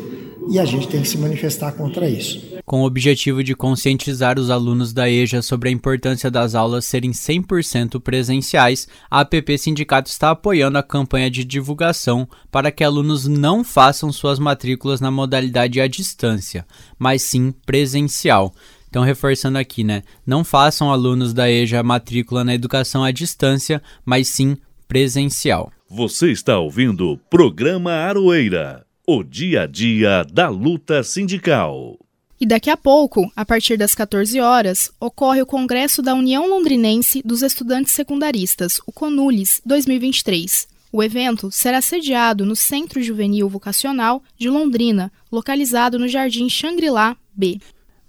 [0.51, 4.49] E a gente tem que se manifestar contra isso com o objetivo de conscientizar os
[4.49, 10.31] alunos da EJA sobre a importância das aulas serem 100% presenciais, a APP Sindicato está
[10.31, 15.87] apoiando a campanha de divulgação para que alunos não façam suas matrículas na modalidade à
[15.87, 16.67] distância,
[16.99, 18.53] mas sim presencial.
[18.89, 20.03] Então, reforçando aqui, né?
[20.25, 24.57] Não façam alunos da EJA matrícula na educação à distância, mas sim
[24.89, 25.71] presencial.
[25.89, 31.97] Você está ouvindo o programa Aroeira, o dia a dia da luta sindical.
[32.39, 37.23] E daqui a pouco, a partir das 14 horas, ocorre o Congresso da União Londrinense
[37.25, 40.67] dos Estudantes Secundaristas, o CONULES 2023.
[40.91, 47.59] O evento será sediado no Centro Juvenil Vocacional de Londrina, localizado no Jardim Shangri-La B.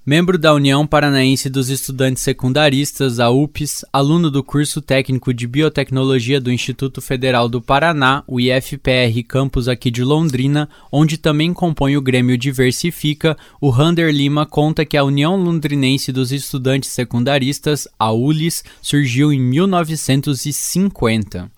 [0.09, 6.41] Membro da União Paranaense dos Estudantes Secundaristas, a UPS, aluno do curso técnico de Biotecnologia
[6.41, 12.01] do Instituto Federal do Paraná, o IFPR campus aqui de Londrina, onde também compõe o
[12.01, 18.65] Grêmio Diversifica, o Rander Lima conta que a União Londrinense dos Estudantes Secundaristas, a ULIS,
[18.81, 21.53] surgiu em 1950.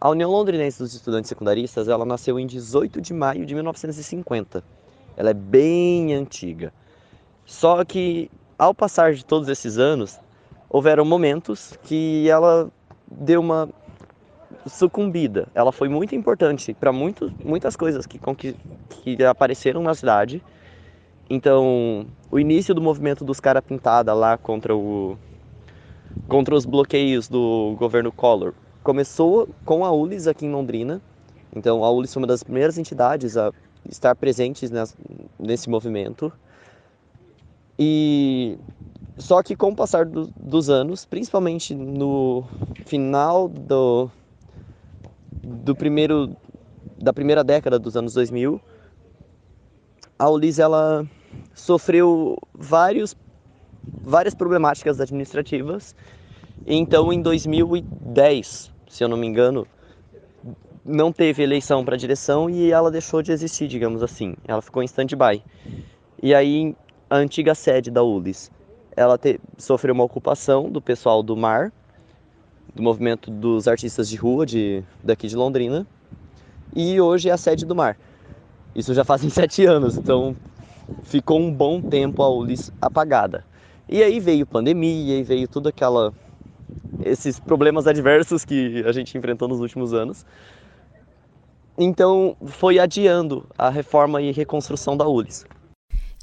[0.00, 4.62] A União Londrinense dos Estudantes Secundaristas, ela nasceu em 18 de maio de 1950.
[5.16, 6.72] Ela é bem antiga.
[7.46, 10.18] Só que ao passar de todos esses anos,
[10.68, 12.70] houveram momentos que ela
[13.10, 13.68] deu uma
[14.66, 15.46] sucumbida.
[15.54, 18.18] Ela foi muito importante para muitas coisas que,
[19.02, 20.42] que, apareceram na cidade.
[21.28, 25.16] Então, o início do movimento dos cara pintada lá contra o
[26.28, 31.02] contra os bloqueios do governo Collor começou com a ULIS aqui em Londrina.
[31.54, 33.52] Então, a ULIS foi uma das primeiras entidades a
[33.88, 34.70] estar presentes
[35.38, 36.32] nesse movimento.
[37.78, 38.58] E
[39.18, 42.44] só que com o passar do, dos anos, principalmente no
[42.84, 44.10] final do,
[45.42, 46.36] do primeiro
[46.98, 48.60] da primeira década dos anos 2000,
[50.18, 51.06] a Ulis ela
[51.54, 53.14] sofreu vários
[54.02, 55.94] várias problemáticas administrativas.
[56.66, 59.66] Então, em 2010, se eu não me engano,
[60.84, 64.34] não teve eleição para direção e ela deixou de existir, digamos assim.
[64.46, 65.42] Ela ficou em stand-by.
[66.22, 66.74] E aí,
[67.08, 68.50] a antiga sede da ULIS.
[68.96, 71.72] Ela te, sofreu uma ocupação do pessoal do mar,
[72.74, 75.86] do movimento dos artistas de rua de, daqui de Londrina,
[76.74, 77.96] e hoje é a sede do mar.
[78.74, 80.36] Isso já fazem sete anos, então
[81.04, 83.44] ficou um bom tempo a ULIS apagada.
[83.88, 86.12] E aí veio pandemia e veio tudo aquela
[87.04, 90.26] esses problemas adversos que a gente enfrentou nos últimos anos.
[91.78, 95.44] Então foi adiando a reforma e reconstrução da ULIS.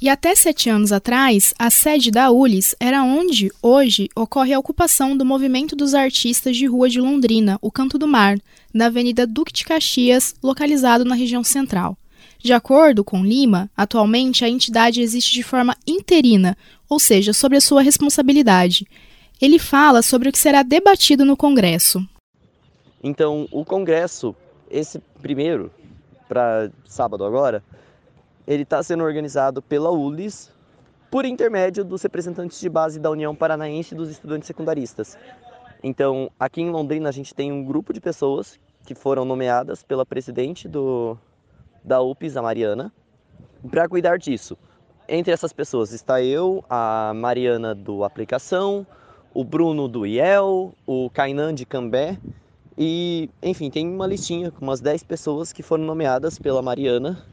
[0.03, 5.15] E até sete anos atrás, a sede da ULIS era onde, hoje, ocorre a ocupação
[5.15, 8.37] do Movimento dos Artistas de Rua de Londrina, o Canto do Mar,
[8.73, 11.97] na Avenida Duque de Caxias, localizado na região central.
[12.37, 16.57] De acordo com Lima, atualmente a entidade existe de forma interina,
[16.89, 18.85] ou seja, sobre a sua responsabilidade.
[19.41, 22.05] Ele fala sobre o que será debatido no Congresso.
[23.01, 24.35] Então, o Congresso,
[24.69, 25.71] esse primeiro,
[26.27, 27.63] para sábado agora,
[28.47, 30.51] ele está sendo organizado pela ULIS
[31.09, 35.17] por intermédio dos representantes de base da União Paranaense dos Estudantes Secundaristas.
[35.83, 40.05] Então, aqui em Londrina, a gente tem um grupo de pessoas que foram nomeadas pela
[40.05, 41.17] presidente do,
[41.83, 42.91] da UPS, a Mariana,
[43.69, 44.57] para cuidar disso.
[45.07, 48.87] Entre essas pessoas está eu, a Mariana do Aplicação,
[49.33, 52.17] o Bruno do IEL, o Kainan de Cambé
[52.77, 57.23] e, enfim, tem uma listinha com umas 10 pessoas que foram nomeadas pela Mariana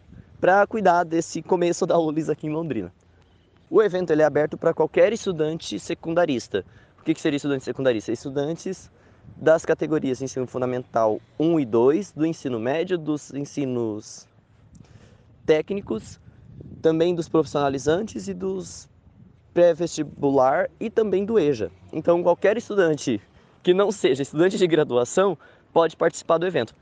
[0.40, 2.90] para cuidar desse começo da ULIS aqui em Londrina.
[3.68, 6.64] O evento ele é aberto para qualquer estudante secundarista.
[6.98, 8.10] O que, que seria estudante secundarista?
[8.10, 8.90] Estudantes
[9.36, 14.26] das categorias ensino fundamental 1 e 2, do ensino médio, dos ensinos
[15.44, 16.18] técnicos,
[16.80, 18.88] também dos profissionalizantes e dos
[19.52, 21.70] pré-vestibular e também do EJA.
[21.92, 23.20] Então, qualquer estudante
[23.62, 25.36] que não seja estudante de graduação
[25.72, 26.74] pode participar do evento.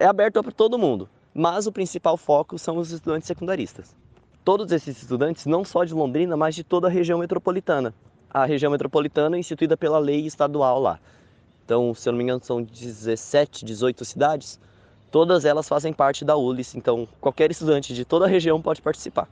[0.00, 3.94] É aberto para todo mundo mas o principal foco são os estudantes secundaristas.
[4.44, 7.94] Todos esses estudantes, não só de Londrina, mas de toda a região metropolitana.
[8.28, 10.98] A região metropolitana é instituída pela lei estadual lá.
[11.64, 14.58] Então, se eu não me engano, são 17, 18 cidades.
[15.10, 19.28] Todas elas fazem parte da ULIS, então qualquer estudante de toda a região pode participar.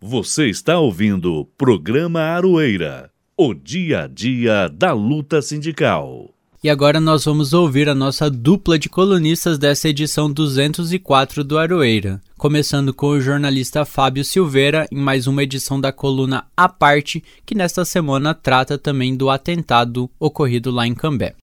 [0.00, 6.31] Você está ouvindo o programa Aroeira, o dia a dia da luta sindical.
[6.64, 12.20] E agora nós vamos ouvir a nossa dupla de colunistas dessa edição 204 do Aroeira,
[12.38, 17.56] começando com o jornalista Fábio Silveira em mais uma edição da coluna A Parte, que
[17.56, 21.34] nesta semana trata também do atentado ocorrido lá em Cambé.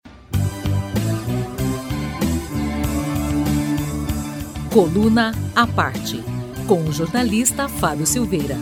[4.72, 6.24] Coluna A Parte,
[6.66, 8.58] com o jornalista Fábio Silveira.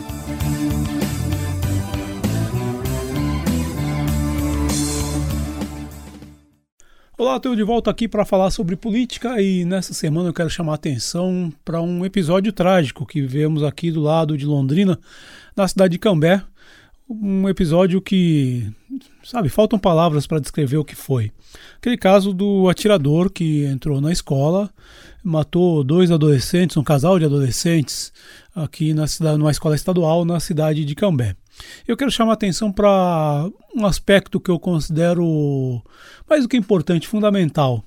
[7.20, 10.70] Olá, estou de volta aqui para falar sobre política e nessa semana eu quero chamar
[10.70, 14.96] a atenção para um episódio trágico que vemos aqui do lado de Londrina,
[15.56, 16.40] na cidade de Cambé.
[17.10, 18.72] Um episódio que
[19.24, 19.48] sabe?
[19.48, 21.32] Faltam palavras para descrever o que foi.
[21.78, 24.70] Aquele caso do atirador que entrou na escola,
[25.20, 28.12] matou dois adolescentes, um casal de adolescentes,
[28.54, 31.34] aqui na cidade, numa escola estadual na cidade de Cambé.
[31.86, 35.82] Eu quero chamar a atenção para um aspecto que eu considero
[36.28, 37.84] mais do que importante, fundamental.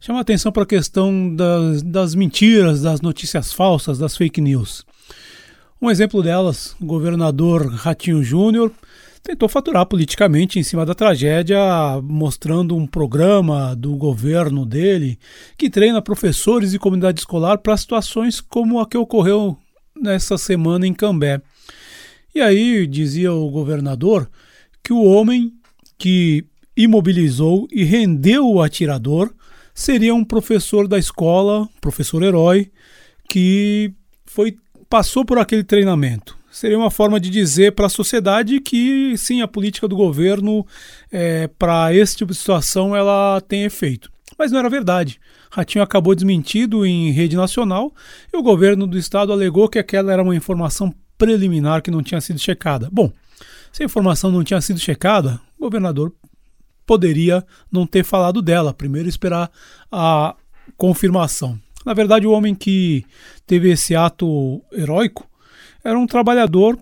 [0.00, 4.84] Chama atenção para a questão das, das mentiras, das notícias falsas, das fake news.
[5.80, 8.72] Um exemplo delas, o governador Ratinho Júnior
[9.22, 11.58] tentou faturar politicamente em cima da tragédia,
[12.02, 15.18] mostrando um programa do governo dele
[15.56, 19.56] que treina professores e comunidade escolar para situações como a que ocorreu
[19.98, 21.40] nessa semana em Cambé.
[22.34, 24.28] E aí dizia o governador
[24.82, 25.52] que o homem
[25.96, 26.44] que
[26.76, 29.32] imobilizou e rendeu o atirador
[29.72, 32.70] seria um professor da escola, professor herói,
[33.28, 33.92] que
[34.26, 34.56] foi
[34.88, 36.36] passou por aquele treinamento.
[36.50, 40.64] Seria uma forma de dizer para a sociedade que sim, a política do governo
[41.10, 44.10] é, para esse tipo de situação ela tem efeito.
[44.38, 45.20] Mas não era verdade.
[45.50, 47.92] Ratinho acabou desmentido em rede nacional
[48.32, 52.20] e o governo do estado alegou que aquela era uma informação preliminar que não tinha
[52.20, 52.88] sido checada.
[52.92, 53.12] Bom,
[53.72, 56.12] se a informação não tinha sido checada, o governador
[56.86, 59.50] poderia não ter falado dela, primeiro esperar
[59.90, 60.34] a
[60.76, 61.58] confirmação.
[61.84, 63.04] Na verdade, o homem que
[63.46, 65.28] teve esse ato heróico
[65.82, 66.78] era um trabalhador,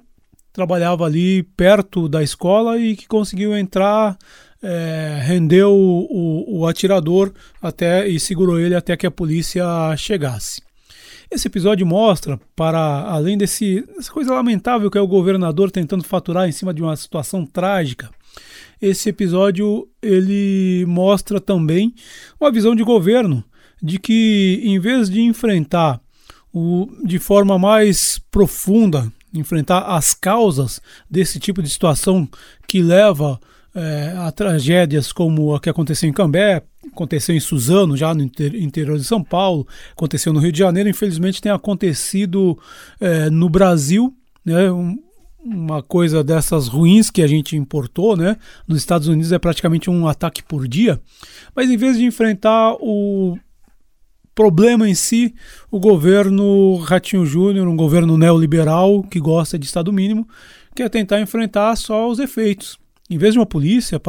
[0.52, 4.16] trabalhava ali perto da escola e que conseguiu entrar,
[4.62, 9.64] é, rendeu o, o, o atirador até e segurou ele até que a polícia
[9.96, 10.62] chegasse.
[11.32, 12.78] Esse episódio mostra, para
[13.08, 16.94] além desse, dessa coisa lamentável que é o governador tentando faturar em cima de uma
[16.94, 18.10] situação trágica,
[18.78, 21.94] esse episódio ele mostra também
[22.38, 23.42] uma visão de governo
[23.82, 26.02] de que em vez de enfrentar
[26.52, 32.28] o, de forma mais profunda, enfrentar as causas desse tipo de situação
[32.68, 33.40] que leva
[33.74, 38.98] é, a tragédias como a que aconteceu em Cambé, aconteceu em Suzano, já no interior
[38.98, 42.58] de São Paulo, aconteceu no Rio de Janeiro, infelizmente tem acontecido
[43.00, 44.14] é, no Brasil,
[44.44, 44.98] né, um,
[45.44, 48.36] uma coisa dessas ruins que a gente importou, né?
[48.66, 51.00] Nos Estados Unidos é praticamente um ataque por dia,
[51.54, 53.36] mas em vez de enfrentar o
[54.34, 55.34] problema em si,
[55.70, 60.26] o governo Ratinho Júnior, um governo neoliberal que gosta de Estado mínimo,
[60.74, 62.78] quer tentar enfrentar só os efeitos
[63.12, 64.00] em vez de uma polícia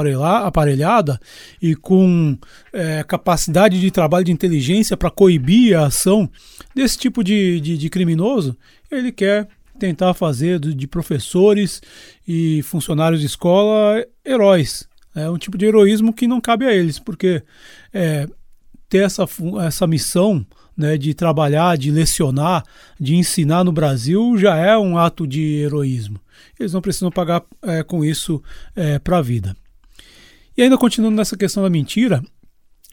[0.45, 1.19] aparelhada
[1.61, 2.37] e com
[2.71, 6.29] é, capacidade de trabalho de inteligência para coibir a ação
[6.73, 8.57] desse tipo de, de, de, criminoso,
[8.89, 11.81] ele quer tentar fazer de professores
[12.25, 14.87] e funcionários de escola heróis.
[15.13, 17.43] É um tipo de heroísmo que não cabe a eles, porque
[17.93, 18.27] é,
[18.87, 19.25] ter essa,
[19.65, 20.45] essa missão
[20.75, 22.63] né, de trabalhar, de lecionar,
[22.99, 26.19] de ensinar no Brasil já é um ato de heroísmo.
[26.59, 28.41] Eles não precisam pagar é, com isso
[28.75, 29.55] é, para a vida.
[30.57, 32.23] E ainda continuando nessa questão da mentira,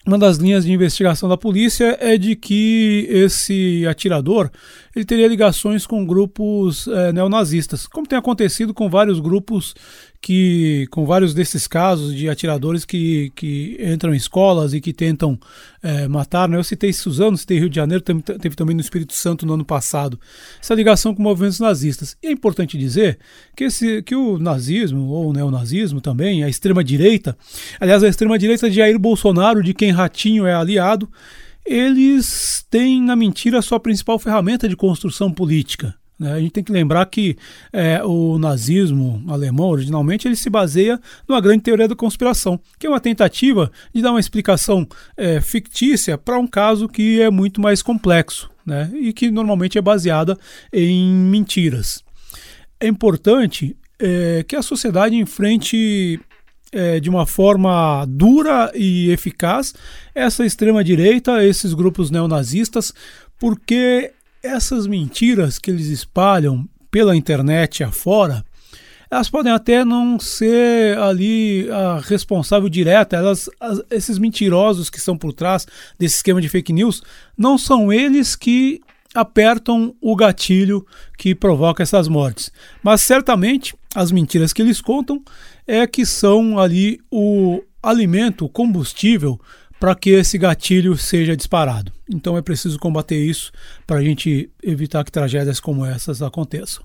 [0.05, 4.49] uma das linhas de investigação da polícia é de que esse atirador
[4.95, 9.75] ele teria ligações com grupos é, neonazistas, como tem acontecido com vários grupos
[10.21, 15.37] que, com vários desses casos de atiradores que, que entram em escolas e que tentam
[15.81, 16.47] é, matar.
[16.47, 16.57] Né?
[16.57, 20.19] Eu citei Suzano, citei Rio de Janeiro, teve também no Espírito Santo no ano passado,
[20.61, 22.15] essa ligação com movimentos nazistas.
[22.21, 23.17] E é importante dizer
[23.55, 27.35] que, esse, que o nazismo, ou o neonazismo também, a extrema-direita,
[27.79, 31.09] aliás, a extrema-direita de Jair Bolsonaro, de quem Ratinho é aliado,
[31.65, 35.95] eles têm na mentira a sua principal ferramenta de construção política.
[36.21, 36.33] Né?
[36.33, 37.35] A gente tem que lembrar que
[37.73, 42.89] é, o nazismo alemão, originalmente, ele se baseia numa grande teoria da conspiração, que é
[42.89, 47.81] uma tentativa de dar uma explicação é, fictícia para um caso que é muito mais
[47.81, 48.91] complexo né?
[48.93, 50.37] e que normalmente é baseada
[50.71, 52.03] em mentiras.
[52.79, 56.19] É importante é, que a sociedade enfrente
[56.71, 59.73] é, de uma forma dura e eficaz
[60.13, 62.93] essa extrema-direita, esses grupos neonazistas,
[63.39, 64.13] porque
[64.43, 68.43] essas mentiras que eles espalham pela internet afora,
[69.09, 75.17] elas podem até não ser ali a responsável direta, elas, as, esses mentirosos que estão
[75.17, 75.67] por trás
[75.99, 77.03] desse esquema de fake news,
[77.37, 78.79] não são eles que
[79.13, 80.85] apertam o gatilho
[81.17, 82.51] que provoca essas mortes.
[82.81, 85.21] Mas certamente as mentiras que eles contam
[85.67, 89.39] é que são ali o alimento, o combustível
[89.81, 91.91] para que esse gatilho seja disparado.
[92.07, 93.51] Então é preciso combater isso
[93.87, 96.83] para a gente evitar que tragédias como essas aconteçam.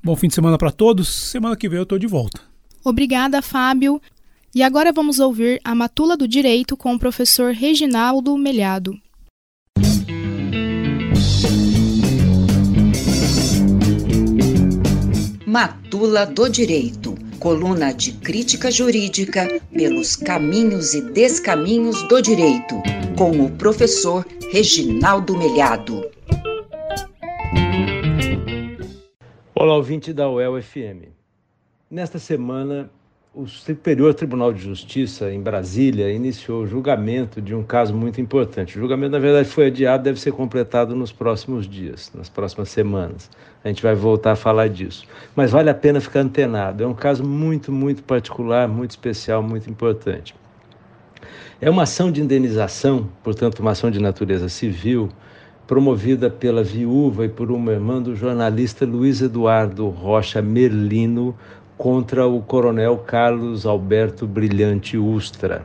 [0.00, 1.08] Bom fim de semana para todos.
[1.08, 2.40] Semana que vem eu estou de volta.
[2.84, 4.00] Obrigada, Fábio.
[4.54, 8.96] E agora vamos ouvir a Matula do Direito com o professor Reginaldo Melhado.
[15.44, 22.80] Matula do Direito coluna de crítica jurídica pelos caminhos e descaminhos do direito,
[23.18, 26.08] com o professor Reginaldo Melhado.
[29.56, 31.08] Olá, ouvinte da UEL-FM.
[31.90, 32.88] Nesta semana,
[33.34, 38.76] o Superior Tribunal de Justiça, em Brasília, iniciou o julgamento de um caso muito importante.
[38.76, 43.30] O julgamento, na verdade, foi adiado, deve ser completado nos próximos dias, nas próximas semanas.
[43.64, 45.06] A gente vai voltar a falar disso.
[45.34, 46.84] Mas vale a pena ficar antenado.
[46.84, 50.34] É um caso muito, muito particular, muito especial, muito importante.
[51.58, 55.08] É uma ação de indenização, portanto, uma ação de natureza civil,
[55.66, 61.34] promovida pela viúva e por uma irmã do jornalista Luiz Eduardo Rocha Merlino
[61.82, 65.64] contra o coronel Carlos Alberto Brilhante Ustra.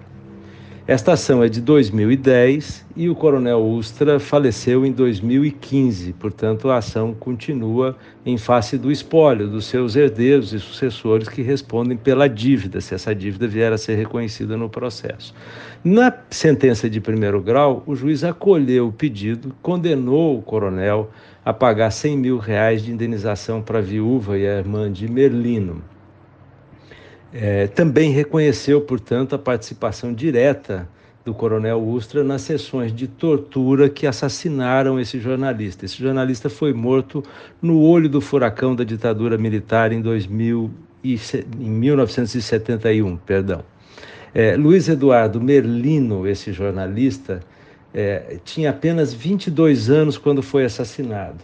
[0.87, 7.13] Esta ação é de 2010 e o coronel Ustra faleceu em 2015, portanto, a ação
[7.13, 7.95] continua
[8.25, 13.13] em face do espólio dos seus herdeiros e sucessores que respondem pela dívida, se essa
[13.13, 15.35] dívida vier a ser reconhecida no processo.
[15.83, 21.11] Na sentença de primeiro grau, o juiz acolheu o pedido, condenou o coronel
[21.45, 25.83] a pagar 100 mil reais de indenização para a viúva e a irmã de Merlino.
[27.33, 30.87] É, também reconheceu, portanto, a participação direta
[31.25, 35.83] do coronel Ustra nas sessões de tortura que assassinaram esse jornalista.
[35.83, 37.21] Esse jornalista foi morto
[37.61, 40.71] no olho do furacão da ditadura militar em, 2000
[41.03, 41.19] e,
[41.59, 43.17] em 1971.
[43.17, 43.61] Perdão.
[44.33, 47.41] É, Luiz Eduardo Merlino, esse jornalista,
[47.93, 51.43] é, tinha apenas 22 anos quando foi assassinado.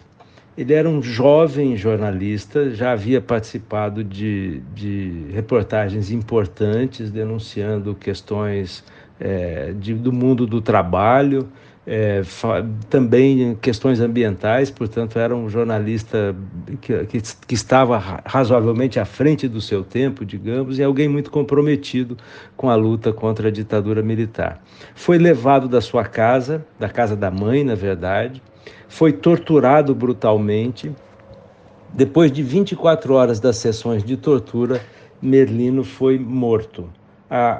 [0.55, 8.83] Ele era um jovem jornalista, já havia participado de, de reportagens importantes denunciando questões
[9.19, 11.49] é, de, do mundo do trabalho,
[11.85, 12.21] é,
[12.89, 16.35] também questões ambientais, portanto, era um jornalista
[16.79, 22.15] que, que, que, estava razoavelmente à frente do seu tempo, digamos, e alguém muito comprometido
[22.55, 24.63] com a luta contra a ditadura militar.
[24.95, 28.41] Foi levado da sua casa, da casa da mãe, na verdade,
[28.93, 30.91] foi torturado brutalmente.
[31.91, 34.81] Depois de 24 horas das sessões de tortura,
[35.19, 36.87] Merlino foi morto.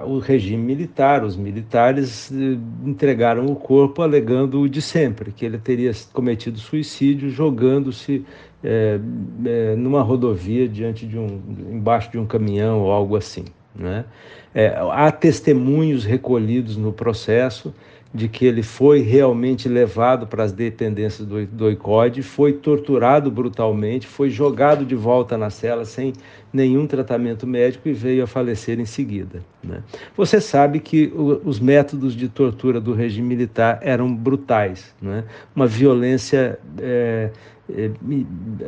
[0.06, 2.56] o regime militar, os militares eh,
[2.86, 8.24] entregaram o corpo alegando o de sempre, que ele teria cometido suicídio jogando-se
[8.64, 9.00] é,
[9.44, 13.46] é, numa rodovia diante de um, embaixo de um caminhão ou algo assim.
[13.76, 14.06] Né?
[14.54, 17.74] É, há testemunhos recolhidos no processo
[18.14, 24.06] de que ele foi realmente levado para as dependências do, do ICOD, foi torturado brutalmente,
[24.06, 26.14] foi jogado de volta na cela sem
[26.52, 29.44] nenhum tratamento médico e veio a falecer em seguida.
[29.64, 29.82] Né?
[30.16, 35.24] Você sabe que o, os métodos de tortura do regime militar eram brutais, né?
[35.56, 37.32] uma violência é,
[37.68, 37.90] é,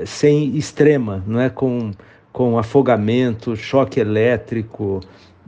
[0.05, 1.91] sem extrema, não é com,
[2.33, 5.01] com afogamento, choque elétrico,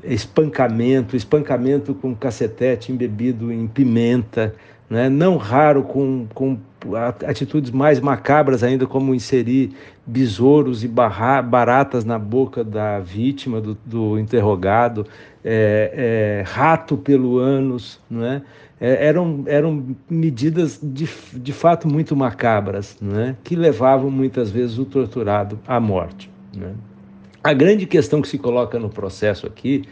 [0.07, 4.55] espancamento, espancamento com cacetete embebido em pimenta,
[4.89, 5.09] né?
[5.09, 6.57] não raro com, com
[7.25, 9.71] atitudes mais macabras ainda, como inserir
[10.05, 15.05] besouros e barra, baratas na boca da vítima, do, do interrogado,
[15.43, 18.41] é, é, rato pelo ânus, né?
[18.79, 23.35] É, eram, eram medidas de, de fato muito macabras, né?
[23.43, 26.29] que levavam muitas vezes o torturado à morte.
[26.55, 26.75] Né?
[27.47, 29.83] A grande questão que se coloca no processo aqui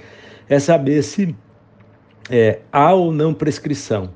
[0.50, 1.34] é saber se
[2.30, 4.10] é, há ou não prescrição.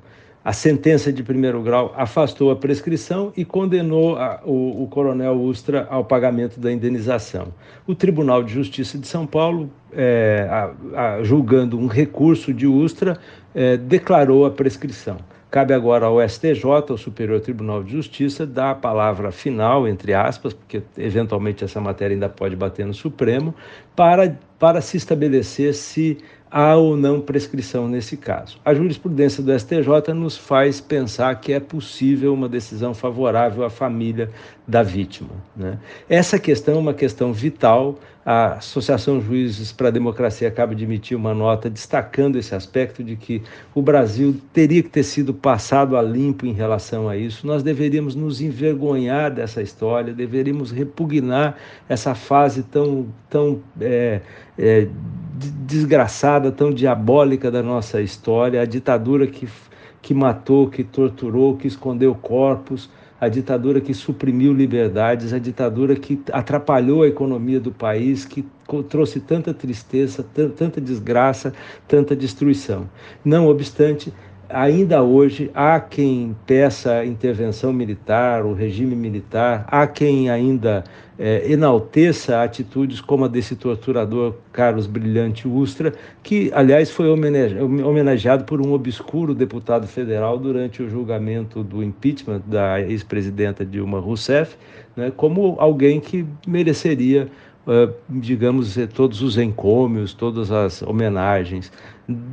[0.43, 5.87] A sentença de primeiro grau afastou a prescrição e condenou a, o, o, coronel Ustra
[5.89, 7.53] ao pagamento da indenização.
[7.87, 13.17] O Tribunal de Justiça de São Paulo, é, a, a, julgando um recurso de Ustra,
[13.55, 15.15] é, declarou a prescrição.
[15.52, 20.54] Cabe agora ao STJ, ao Superior Tribunal de Justiça, dar a palavra final, entre aspas,
[20.54, 23.56] porque eventualmente essa matéria ainda pode bater no Supremo,
[23.95, 26.20] para, para se estabelecer se
[26.52, 28.60] há ou não prescrição nesse caso.
[28.66, 34.30] A jurisprudência do STJ nos faz pensar que é possível uma decisão favorável à família
[34.68, 35.30] da vítima.
[35.56, 35.80] Né?
[36.08, 38.00] Essa questão é uma questão vital.
[38.26, 43.16] A Associação Juízes para a Democracia acaba de emitir uma nota destacando esse aspecto de
[43.16, 43.41] que
[43.74, 47.47] o Brasil teria que ter sido passado a limpo em relação a isso.
[47.47, 51.56] Nós deveríamos nos envergonhar dessa história, deveríamos repugnar
[51.88, 54.22] essa fase tão, tão é,
[54.60, 54.88] é,
[55.47, 59.47] desgraçada, tão diabólica da nossa história, a ditadura que,
[60.01, 66.21] que matou, que torturou, que escondeu corpos, a ditadura que suprimiu liberdades, a ditadura que
[66.31, 68.45] atrapalhou a economia do país, que
[68.87, 70.25] trouxe tanta tristeza,
[70.57, 71.53] tanta desgraça,
[71.87, 72.89] tanta destruição.
[73.25, 74.13] Não obstante,
[74.47, 80.83] ainda hoje há quem peça intervenção militar, o regime militar, há quem ainda
[81.20, 85.93] é, enalteça atitudes como a desse torturador Carlos Brilhante Ustra,
[86.24, 92.80] que, aliás, foi homenageado por um obscuro deputado federal durante o julgamento do impeachment da
[92.80, 94.55] ex-presidenta Dilma Rousseff,
[94.95, 97.28] né, como alguém que mereceria,
[97.67, 101.70] uh, digamos, todos os encômios, todas as homenagens,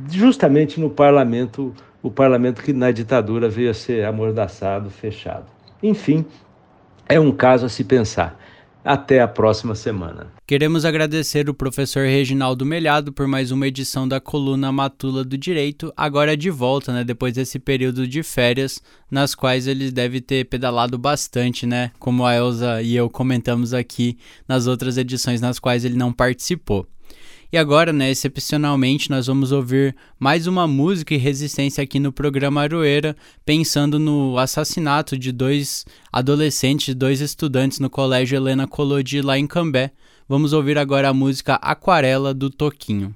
[0.09, 5.45] justamente no parlamento, o parlamento que na ditadura veio a ser amordaçado, fechado.
[5.83, 6.25] Enfim,
[7.09, 8.46] é um caso a se pensar.
[8.87, 10.27] Até a próxima semana.
[10.47, 15.91] Queremos agradecer o professor Reginaldo Melhado por mais uma edição da coluna Matula do Direito,
[15.97, 18.81] agora de volta, né, depois desse período de férias,
[19.11, 24.17] nas quais ele deve ter pedalado bastante, né, como a Elza e eu comentamos aqui
[24.47, 26.87] nas outras edições nas quais ele não participou.
[27.51, 32.61] E agora, né, excepcionalmente, nós vamos ouvir mais uma música e resistência aqui no programa
[32.61, 39.47] Aroeira, pensando no assassinato de dois adolescentes, dois estudantes no Colégio Helena Colodi lá em
[39.47, 39.91] Cambé.
[40.27, 43.15] Vamos ouvir agora a música Aquarela do Toquinho.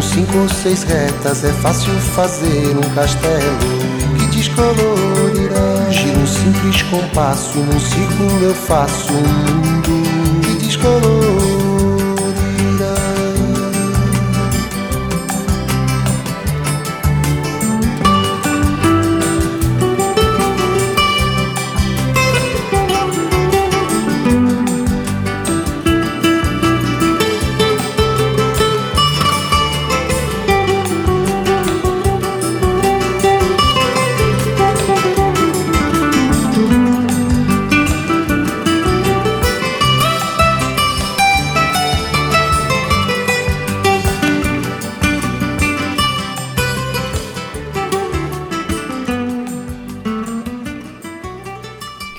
[0.00, 3.58] com cinco ou seis retas é fácil fazer um castelo
[4.18, 5.90] que descolorirá.
[5.90, 11.59] Giro um simples compasso, num círculo eu faço um mundo que descolorirá.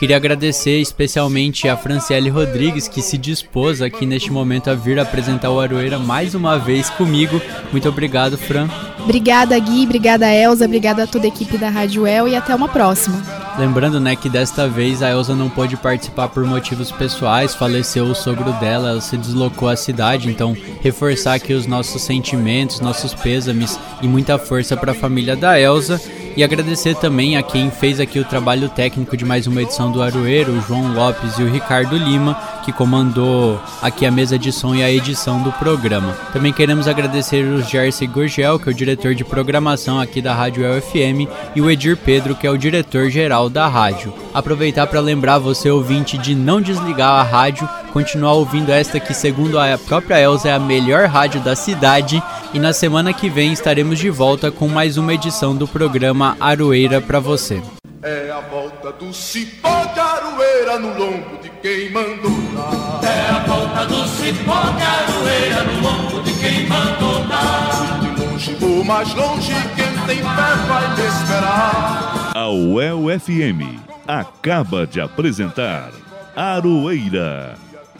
[0.01, 5.51] Queria agradecer especialmente a Franciele Rodrigues, que se dispôs aqui neste momento a vir apresentar
[5.51, 7.39] o Aroeira mais uma vez comigo.
[7.71, 8.67] Muito obrigado, Fran.
[9.03, 12.67] Obrigada, Gui, obrigada, Elza, obrigada a toda a equipe da Rádio El e até uma
[12.67, 13.21] próxima.
[13.59, 18.15] Lembrando, né, que desta vez a Elza não pôde participar por motivos pessoais, faleceu o
[18.15, 23.77] sogro dela, ela se deslocou à cidade, então reforçar aqui os nossos sentimentos, nossos pêsames
[24.01, 26.01] e muita força para a família da Elza.
[26.35, 30.01] E agradecer também a quem fez aqui o trabalho técnico de mais uma edição do
[30.01, 34.73] Aroeiro, o João Lopes e o Ricardo Lima, que comandou aqui a mesa de som
[34.75, 36.13] e a edição do programa.
[36.31, 40.63] Também queremos agradecer o Jersey Gurgel, que é o diretor de programação aqui da Rádio
[40.63, 44.13] UFM, e o Edir Pedro, que é o diretor-geral da rádio.
[44.33, 49.59] Aproveitar para lembrar você, ouvinte, de não desligar a rádio, continuar ouvindo esta que, segundo
[49.59, 52.21] a própria Elza, é a melhor rádio da cidade.
[52.53, 57.01] E na semana que vem estaremos de volta com mais uma edição do programa Aroeira
[57.01, 57.61] para você.
[58.03, 62.99] É a volta do cipó de aroeira no lombo de quem mandou dar.
[63.03, 67.99] É a volta do cipó de aroeira no lombo de quem mandou dar.
[67.99, 72.31] De longe ou mais longe, quem tem fé vai me esperar.
[72.33, 75.91] A UEL FM acaba de apresentar
[76.35, 77.55] Aroeira,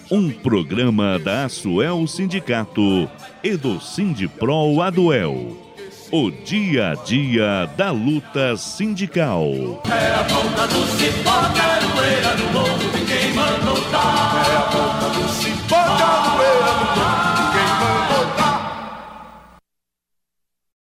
[0.09, 3.07] um programa da Asuel Sindicato
[3.43, 5.70] e do Sindipro Aduel.
[6.13, 9.81] O dia a dia da luta sindical.
[9.85, 12.81] É a ponta do cipó, caroeira morro.